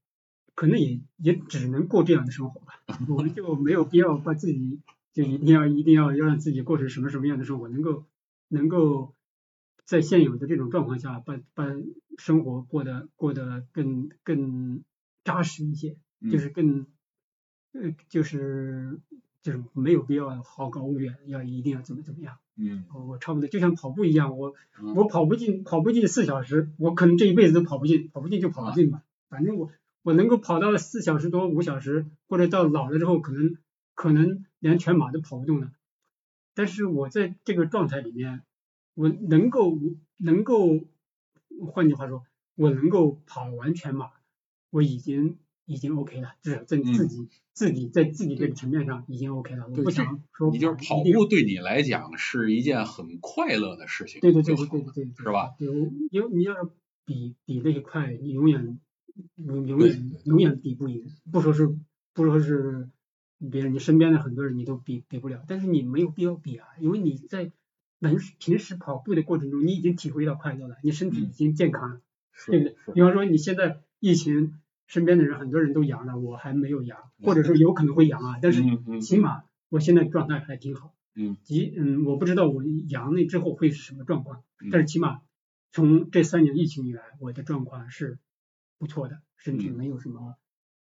[0.57, 2.81] 可能也也只能过这样的生活吧。
[3.09, 4.81] 我们就没有必要把自己
[5.13, 8.05] 就一定要一定要要让自己过成什么什么样的生活，能够
[8.51, 9.15] 能够
[9.87, 11.65] 在现有的这种状况下，把把
[12.19, 14.85] 生活过得过得更更
[15.25, 15.97] 扎实一些，
[16.31, 16.87] 就是更
[17.73, 19.01] 呃就是。
[19.43, 22.37] 就是没有必要好高骛远，要一定要怎么怎么样。
[22.57, 24.53] 嗯，我差不多就像跑步一样，我
[24.95, 29.03] 我跑不进跑不进四小时，我可能这一辈子都跑不进，跑不进就跑不进吧。
[29.31, 29.71] 反正我
[30.03, 33.57] 我能够跑到四小时多五小时，或者到老了之后可能
[33.95, 35.73] 可能连全马都跑不动了。
[36.61, 38.43] 但是我在这个状态里面，
[38.93, 39.79] 我能够
[40.19, 40.79] 能够，
[41.73, 42.23] 换句话说，
[42.55, 44.11] 我能够跑完全马，
[44.69, 45.39] 我已经。
[45.67, 49.69] 已经 OK 了，至少在自己自己在自己这个层面上已经 OK 了。
[49.69, 54.21] 我不想说，你就是跑步对你来讲是一件很快乐的事情。
[54.21, 55.55] 对对对对对对，是吧？
[55.61, 55.69] 对，
[56.11, 56.55] 因为你要
[57.05, 58.81] 比比那个快，你永远
[59.37, 61.07] 永永远永远比不赢。
[61.31, 61.69] 不说是
[62.15, 62.91] 不说是
[63.49, 65.45] 别人，你身边的很多人你都比比不了。
[65.49, 67.53] 但是你没有必要比啊，因为你在
[68.01, 72.01] 平时平时跑步的过程中，你已经体会到快乐了，你身体已经健康了，
[72.47, 72.95] 对不对？
[72.95, 74.55] 比方说你现在疫情。
[74.91, 78.61] 身边的人很多人都阳了，我还没有阳，或者说有可能会阳啊，但是
[79.01, 80.93] 起码我现在状态还挺好。
[81.15, 85.21] 嗯，即嗯，我不知道我阳了之后会是什么状况，但是起码
[85.71, 88.19] 从这三年疫情以来，我的状况是
[88.81, 90.35] 不错的，身体没有什么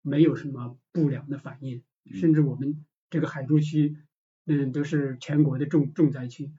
[0.02, 1.84] 没有什么不良的反应，
[2.14, 3.98] 甚至我们这个海珠区，
[4.46, 6.52] 嗯，都是全国的重重灾区，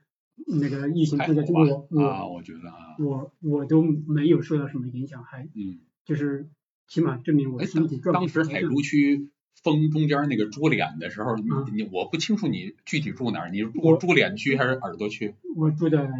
[0.47, 6.49] 那个疫情重灾区，我我我觉得啊，我我都没有受到什么影响，还嗯，就是。
[6.85, 8.27] 起码证明我身体状况。
[8.27, 9.29] 当时海珠区
[9.63, 15.33] 封中间那个猪脸的时候，你你我不清楚你具体住哪儿，你住猪脸区还是耳朵区？
[15.55, 16.11] 我住在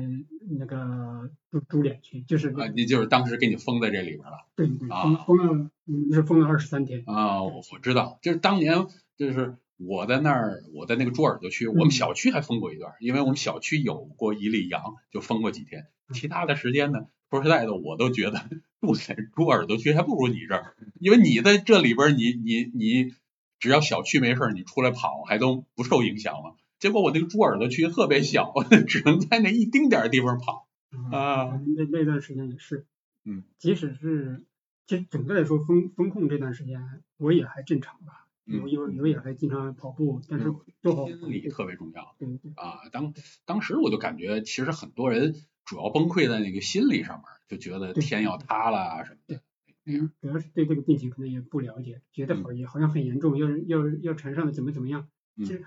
[0.57, 4.47] 那个猪猪脸区，就是啊，你就是当时给你封在这里边了。
[4.55, 5.69] 对对对，封封了，
[6.13, 7.03] 是封了二十三天。
[7.05, 15.87] 啊，我我知道，就是当年就是我在那儿，我在那个猪耳朵区，我们小区还封过一段，因为我们小区有过一例阳，就封过几天。
[16.13, 18.41] 其他的时间呢，说实在的，我都觉得。
[18.81, 23.13] 住在猪耳朵区还不如你这儿，因为你在这里边，你你你
[23.57, 26.57] 只要小区没事，你出来跑还都不受影响了。
[26.79, 28.53] 结果我那个猪耳朵区特别小，
[28.85, 30.67] 只能在那一丁点地方跑
[31.13, 31.61] 啊。
[31.77, 32.85] 那那段时间也是，
[33.23, 34.43] 嗯，即使是
[34.85, 36.81] 其实总的来说风风控这段时间
[37.15, 42.15] 我也还正常吧，因为因为也还经常跑步，但是做好心理特别重要。
[42.19, 43.13] 对对啊，当
[43.45, 45.35] 当时我就感觉其实很多人
[45.65, 47.25] 主要崩溃在那个心理上面。
[47.49, 49.41] 就觉得天要塌了什么的，
[49.85, 55.07] 嗯，主要是对这个病情可能也不了解，觉得好也好像很严重，要要要传上的怎么怎么样。
[55.37, 55.65] 其实，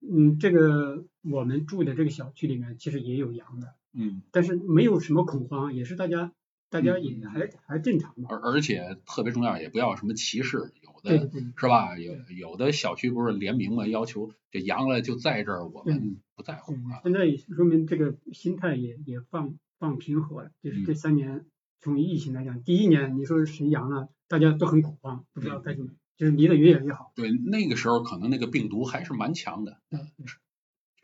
[0.00, 6.32] 嗯，这个我们住的这个小区里面其实也有阳的，嗯，但是没有什么恐慌，也是大家
[6.70, 11.98] 大家也还还正常而而且特别重要，也不要什么歧视，有的是吧？
[11.98, 17.02] 有有的小区不是联名嘛，要求这阳了就在这儿，我们不在乎啊。
[17.02, 17.20] 现在
[17.54, 19.58] 说明这个心态也也放。
[19.80, 21.46] 放平和了，就是这三年
[21.80, 27.12] 从疫情来讲，第一年你说谁阳了，大家都很恐慌，不知道该怎么，就是离得越远越好。
[27.16, 29.78] 对，那个时候可能那个病毒还是蛮强的。
[29.88, 30.00] 对，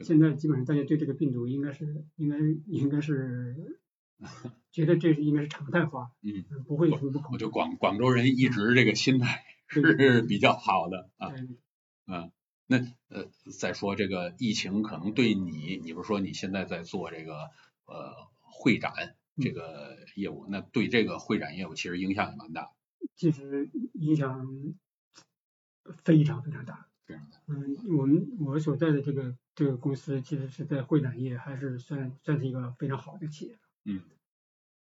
[0.04, 2.36] 现在基本上大家对这个病毒应该是应该
[2.66, 3.80] 应该是
[4.72, 7.32] 觉得这是应该是常态化，嗯，不会有什么不恐。
[7.32, 11.32] 我就广广州人一直这个心态是比较好的啊，
[12.06, 12.32] 嗯，
[12.66, 17.50] 那呃再说这个疫情可能对你，你不是说你现在在做这个
[17.86, 18.28] 呃。
[18.58, 22.70] 会展这个业务，那对这个会展业务其实影响也蛮大。
[23.14, 24.46] 其实影响
[26.02, 26.88] 非常非常大。
[27.04, 27.38] 非常大。
[27.48, 33.58] 嗯，我们我所在的这个这个公司，其实是在会展业还是算算是一个非常好的企业。
[33.86, 34.02] 嗯。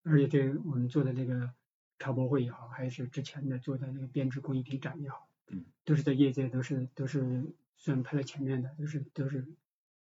[0.04, 1.52] 而且这我们做的这个
[1.98, 7.44] 超博会也好，还是之前的做的那个编织工艺品展也好，嗯，都是在业界都是都是
[7.76, 9.46] 算排在前面的，都是都是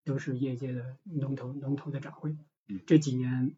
[0.05, 2.37] 都是业界的龙头龙头的展会。
[2.69, 3.57] 嗯，这几年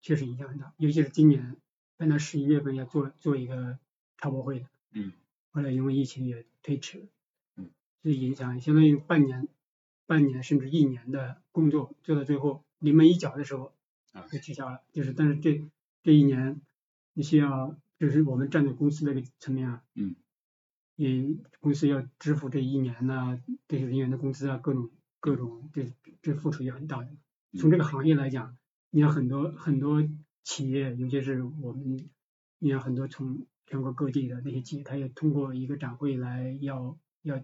[0.00, 1.58] 确实影响很大，尤其是今年
[1.98, 3.78] 本来十一月份要做做一个
[4.16, 5.12] 超博会的，嗯，
[5.50, 7.06] 后来因为疫情也推迟，
[7.56, 7.68] 嗯，
[8.02, 9.48] 所以影响相当于半年
[10.06, 13.73] 半年甚至一年的工作做到最后临门一脚的时候
[14.14, 15.62] 啊就取消了，就是但是这
[16.02, 16.62] 这一年
[17.12, 20.16] 你需要就是我们站在公司这个层面啊，嗯，
[20.96, 23.38] 也公司要支付这一年呢
[23.68, 24.90] 这些人员的工资啊，各种
[25.20, 25.92] 各种这
[26.22, 27.08] 这付出也很大的。
[27.58, 28.56] 从这个行业来讲，
[28.90, 30.02] 你看很多很多
[30.42, 32.10] 企业，尤其是我们，
[32.58, 37.40] 你看很多从全国各地的那些企业，他也通过一个展会来要要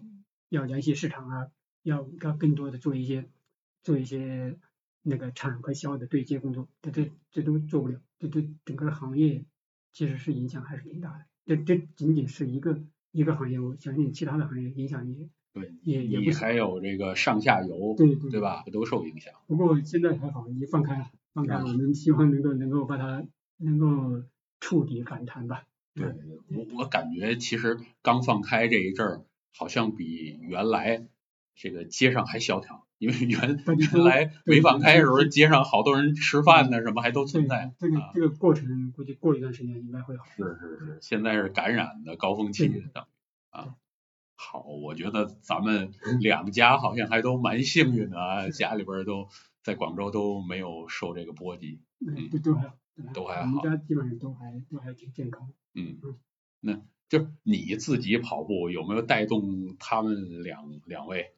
[0.48, 1.50] 要联系市场啊，
[1.82, 3.28] 要要更多的做一些
[3.82, 4.58] 做一些
[5.02, 9.44] 那个产和销的对接工作，这这这都做不了，这对整个行业
[9.92, 11.24] 其实是影响还是挺大的。
[11.46, 12.80] 这这仅仅是一个
[13.10, 18.62] 一个行业，我相信其他的行业影响也对，也也还有这个上下游，对对对吧？
[18.72, 19.34] 都受影响。
[19.46, 23.26] 不过现在还好，已经放开了，放开了，我们希望能够能够把它
[23.56, 24.22] 能够
[24.60, 25.64] 触底反弹吧。
[25.94, 26.06] 对，
[26.54, 29.24] 我我感觉其实刚放开这一阵儿，
[29.56, 31.08] 好像比原来
[31.56, 37.74] 这个街上还萧条，因为原 原来对没放开的时候，街上好多人吃饭呢，什么还都存在。
[37.78, 40.26] 这个啊这个过程估计过一段时间应该会好。
[40.36, 42.70] 是是是，现在是感染的高峰期
[43.48, 43.74] 啊。
[44.36, 49.28] 好，我觉得咱们两家好像还都蛮幸运的啊，家里边都
[49.62, 51.80] 在广州都没有受这个波及。
[52.06, 52.76] 嗯，都都还好，
[53.14, 55.50] 都还好我们家基本上都还都还挺健康。
[55.74, 56.16] 嗯嗯，
[56.60, 61.32] 那就是你自己跑步有没有带动他们两两位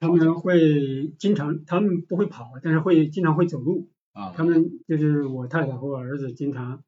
[0.00, 3.88] 他们会经常，他们不会跑，但是会经常会走路。
[4.12, 4.32] 啊？
[4.34, 6.82] 他们就是我太太和我儿子经常，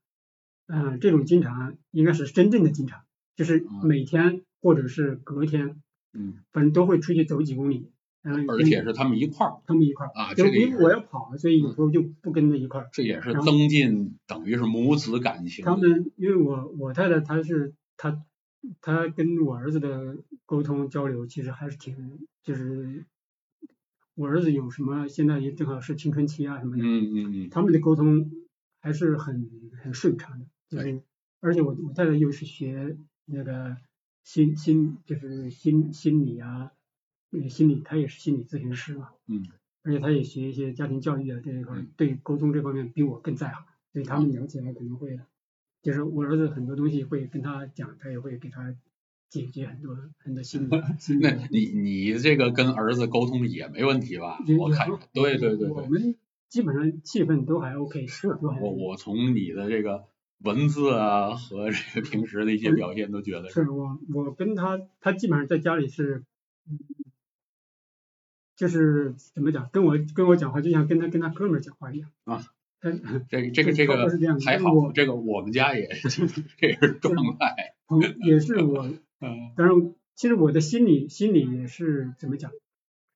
[0.67, 3.03] 嗯、这种经常应该是真正的经常，
[3.37, 5.81] 就是嗯每天或者是隔天，
[6.15, 7.91] 嗯，反正都会出去走几公里。
[8.23, 12.89] 嗯，而且是他们一块儿，他们一块儿啊就因为我要跑，所以有时候就不跟着一块儿。
[12.93, 15.65] 这也是增进等于是母子感情。
[15.65, 18.23] 他们因为我我太太她是她
[18.81, 23.07] 她跟我儿子的沟通交流其实还是挺就是
[24.15, 28.31] 我儿子有什么现在也正好是青春期啊什么的，嗯嗯嗯他们的沟通
[28.81, 29.49] 还是很
[29.83, 31.03] 很顺畅的，就是
[31.41, 32.97] 而且我我太太又是学
[33.27, 33.77] 那个
[34.25, 36.73] 心心就是心心理啊，
[37.31, 39.45] 呃心理他也是心理咨询师嘛，嗯。
[39.85, 45.19] 而且他也学一些家庭教育啊这一块对沟通这方面比我更在行，所以他们聊起来可能会，
[45.89, 48.76] 就是我儿子很多东西会跟他讲，他也会给他
[49.30, 51.30] 解决很多很多心 理心理那。
[51.51, 54.39] 你你这个跟儿子沟通也没问题吧？
[54.59, 56.14] 我看着，对对对对，我们
[56.51, 60.05] 基本上气氛都还 OK，是都还我我从你的这个
[60.41, 66.22] 文字啊和这个平时的一些表现都觉得是我我跟他，他基本上在家里是，
[66.68, 66.78] 嗯，
[68.57, 72.45] 就是怎么讲，跟我跟我讲话就像跟他跟他哥们儿讲话一样啊。
[72.81, 72.91] 他
[73.29, 74.09] 这个这个这个
[74.45, 75.89] 还好，这个我们家也
[76.59, 77.74] 这是状态。
[78.24, 78.87] 也是我，
[79.20, 82.53] 嗯当然，其实我的心里心里也是怎么讲，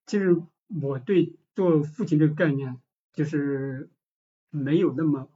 [0.06, 0.36] 其实
[0.80, 2.78] 我对做父亲这个概念
[3.12, 3.90] 就是
[4.50, 5.28] 没有那么，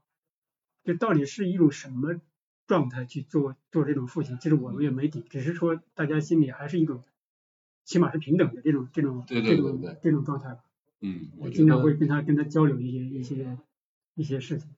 [0.85, 2.21] 就到底是一种什么
[2.67, 7.05] 状态去做做这种父亲，其实我们也没底，只是说大家心里还是一种，
[7.85, 10.65] 起码是平等的这种这种对对这种这种状态吧。
[11.01, 13.59] 嗯，我经常会跟他跟他交流一些一些
[14.17, 14.69] 一些事情。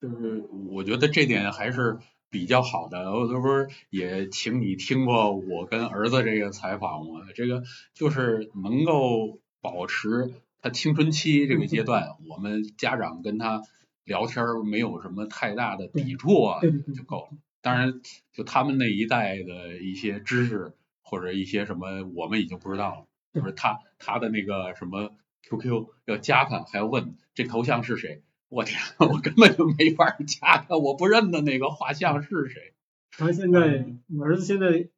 [0.00, 1.98] 就是我觉得这点还是
[2.30, 3.10] 比较好的。
[3.10, 7.26] 我这不是也请你听过我跟儿子这个采访吗？
[7.34, 7.62] 这个
[7.94, 13.62] 就是能够保持他青春期这个阶段，我们家长跟他
[14.04, 16.60] 聊天儿没有什么太大的抵触啊，
[16.96, 17.38] 就够了。
[17.60, 18.00] 当然，
[18.32, 20.72] 就他们那一代的一些知识
[21.02, 23.06] 或者一些什么，我们已经不知道了。
[23.34, 28.22] 就是他他的那个什么 QQ 要加他，还要问这头像是谁。
[28.50, 32.74] 我天，我根本就没法加他，我不认得那个画像是谁。
[33.12, 34.88] 他现在，我儿子现在，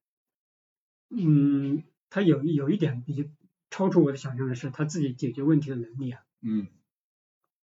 [1.10, 3.28] 嗯，他有有一点比较
[3.70, 6.66] 超出我的想象的是，他自己解决问题的能力啊，嗯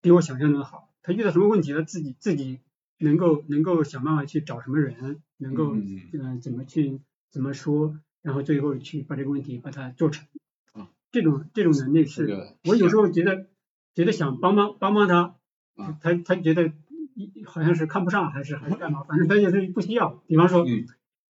[0.01, 0.89] 比我想象中的好。
[1.01, 2.61] 他遇到什么问题，他自己自己
[2.97, 10.25] 能够能够想办法去找什么人，能够嗯呃怎么去怎么说，然后最后去把这个问题把它做成
[10.71, 10.89] 啊。
[11.11, 13.47] 这种这种能力是，我有时候觉得
[13.93, 15.35] 觉得想帮帮帮帮他
[15.75, 16.71] 啊，他他觉得
[17.15, 20.23] 一好像是看不上还是还是干嘛，反正他就是不需要。
[20.27, 20.85] 比方说，嗯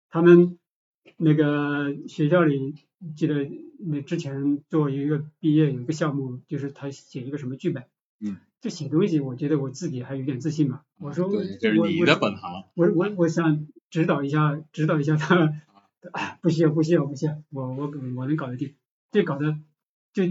[0.09, 0.59] 他们
[1.16, 2.74] 那个学校里，
[3.16, 7.84] 记得那之前做一个毕业有一个项目，就是他写一个什么剧本，
[8.20, 10.82] 嗯，就写东西，我觉得我自己还有点自信嘛。
[10.99, 12.64] 我说对，这是我我你的本行。
[12.74, 15.53] 我我我想指导一下，指导一下他，
[16.12, 18.74] 哎，不需要不需要不需要，我我我能搞得定。
[19.11, 19.59] 这搞得
[20.12, 20.24] 就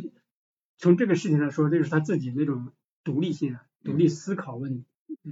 [0.77, 2.71] 从这个事情上说，就是他自己那种
[3.03, 4.85] 独立性啊，独立思考问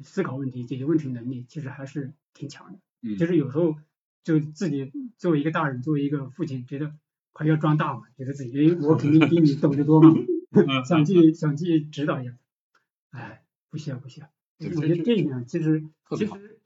[0.03, 2.79] 思考问题、解决问题能力，其实还是挺强的。
[3.01, 3.77] 嗯，就是有时候
[4.23, 6.93] 就自己作为一个大人，作为一个父亲，觉得
[7.33, 10.13] 还要装大嘛，觉得自己诶我肯定比你懂得多嘛，
[10.85, 12.37] 想去想去指导一下，
[13.11, 14.29] 哎，不需要不需要。
[14.59, 15.85] 我觉得这一点其实
[16.17, 16.59] 其实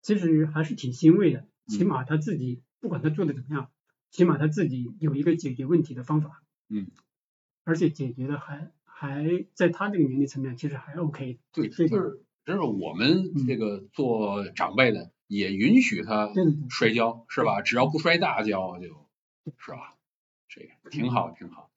[0.00, 3.70] 其实还是挺欣慰的，起嗯码他自己不管他做的怎么样，
[4.10, 6.86] 起码他自己有一个解决问题的方法，嗯，
[7.64, 16.30] 而且解决的还还在他这个年龄层面其实还 OK，对，这就是就是我们嗯这个做长辈的也允许他
[16.70, 17.60] 摔跤是吧？
[17.60, 18.86] 只要不摔大跤就
[19.58, 19.96] 是吧？
[20.48, 21.70] 这个挺好挺好。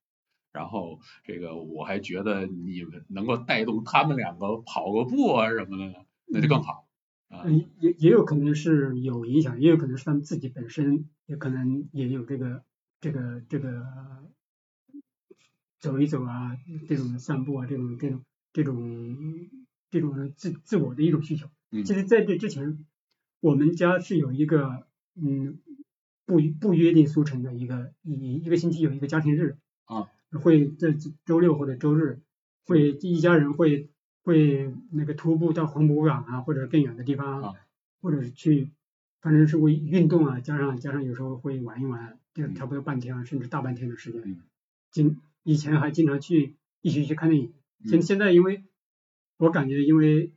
[0.54, 6.88] 然后这个我还觉得你们能够带动他们两个跑个步啊什么的，那就更好
[7.30, 7.42] 啊。
[7.46, 12.64] 嗯，也也有可能是有影响，也有可能是他们自己本身也可能也有这个
[13.02, 13.84] 这个这个
[15.80, 16.58] 走一走啊，
[16.88, 18.22] 这种散步啊，这种这种
[18.54, 19.18] 这种
[19.90, 21.48] 这种自自我的一种需求。
[21.72, 21.84] 嗯。
[21.84, 22.86] 其实在这之前，
[23.40, 25.60] 我们家是有一个嗯
[26.26, 29.58] 不不约定俗成的一个一一个星期有一个家庭日。
[29.86, 30.94] 啊，会在
[31.26, 32.20] 周六或者周日
[32.66, 33.90] 会一家人会
[34.22, 37.54] 会那个徒步到黄浦港啊，或者更远的地方，啊。
[38.02, 38.70] 或者是去，
[39.22, 44.22] 反正是为运动啊，加上加上有时候会玩一玩，就嗯差不多半天啊，甚至大半天的时间。
[44.26, 44.42] 嗯。
[44.92, 45.18] 经
[45.48, 47.54] 以前还经常去一起去看电影，
[47.86, 48.66] 现嗯现在因为
[49.38, 50.34] 我感觉因为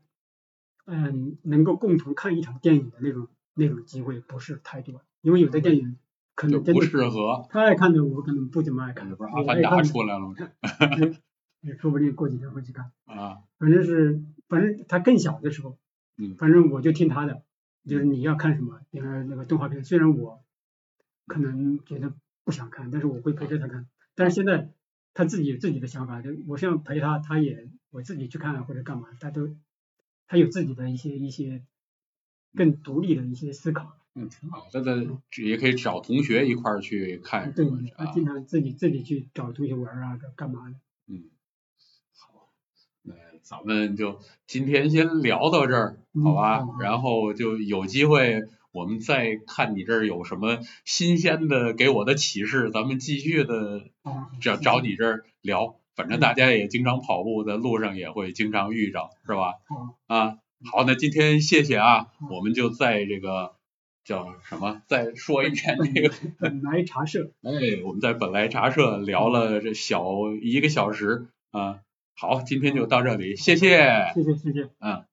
[0.86, 5.96] 嗯能够共同看一场电影的那种那种机会不是太多，因为有的电影
[6.36, 10.34] 可能真的适合，他爱看的我可能不怎么爱看，这不是我阿凡达出来了吗？
[11.60, 12.92] 也说不定过几天会去看。
[13.06, 15.76] 啊，反正是，反正他更小的时候，
[16.18, 17.42] 嗯反正我就听他的，
[17.84, 20.40] 就是你要看什么，比如那个动画片，虽然我
[21.26, 23.88] 可能觉得不想看，但是我会陪着他看。
[24.14, 24.70] 但是现在
[25.14, 29.56] 他自己有自己的想法，就我想陪他，他也我自己去看或者干嘛，他都
[30.26, 31.64] 他有自己的一些一些
[32.54, 33.96] 更独立的一些思考。
[34.14, 34.66] 嗯，挺好。
[34.72, 35.06] 他的
[35.40, 40.76] 也可以找同学一块儿去看，对他经常自己自己去找同学玩啊，干干嘛的。
[41.06, 41.30] 嗯，
[42.16, 42.52] 好，
[43.02, 46.66] 那咱们就今天先聊到这儿，好吧？
[46.80, 48.42] 然后就有机会
[48.72, 55.76] 我们再看你这儿有什么新鲜的给我的启示，咱们继续的啊，找找你这儿聊。
[55.96, 59.54] 反正大家也经常跑步，在路上也会经常遇着，是吧？
[60.06, 60.38] 啊，
[60.72, 63.56] 好，那今天谢谢啊，嗯我们就在这个
[64.04, 66.14] 叫什么，再说一遍这个。
[66.38, 70.04] 本来茶社， 哎，我们在本来茶社聊了这小
[70.40, 71.80] 一个小时啊，
[72.16, 74.70] 好，今天就到这里，谢谢，谢谢谢谢。
[74.78, 75.04] 嗯。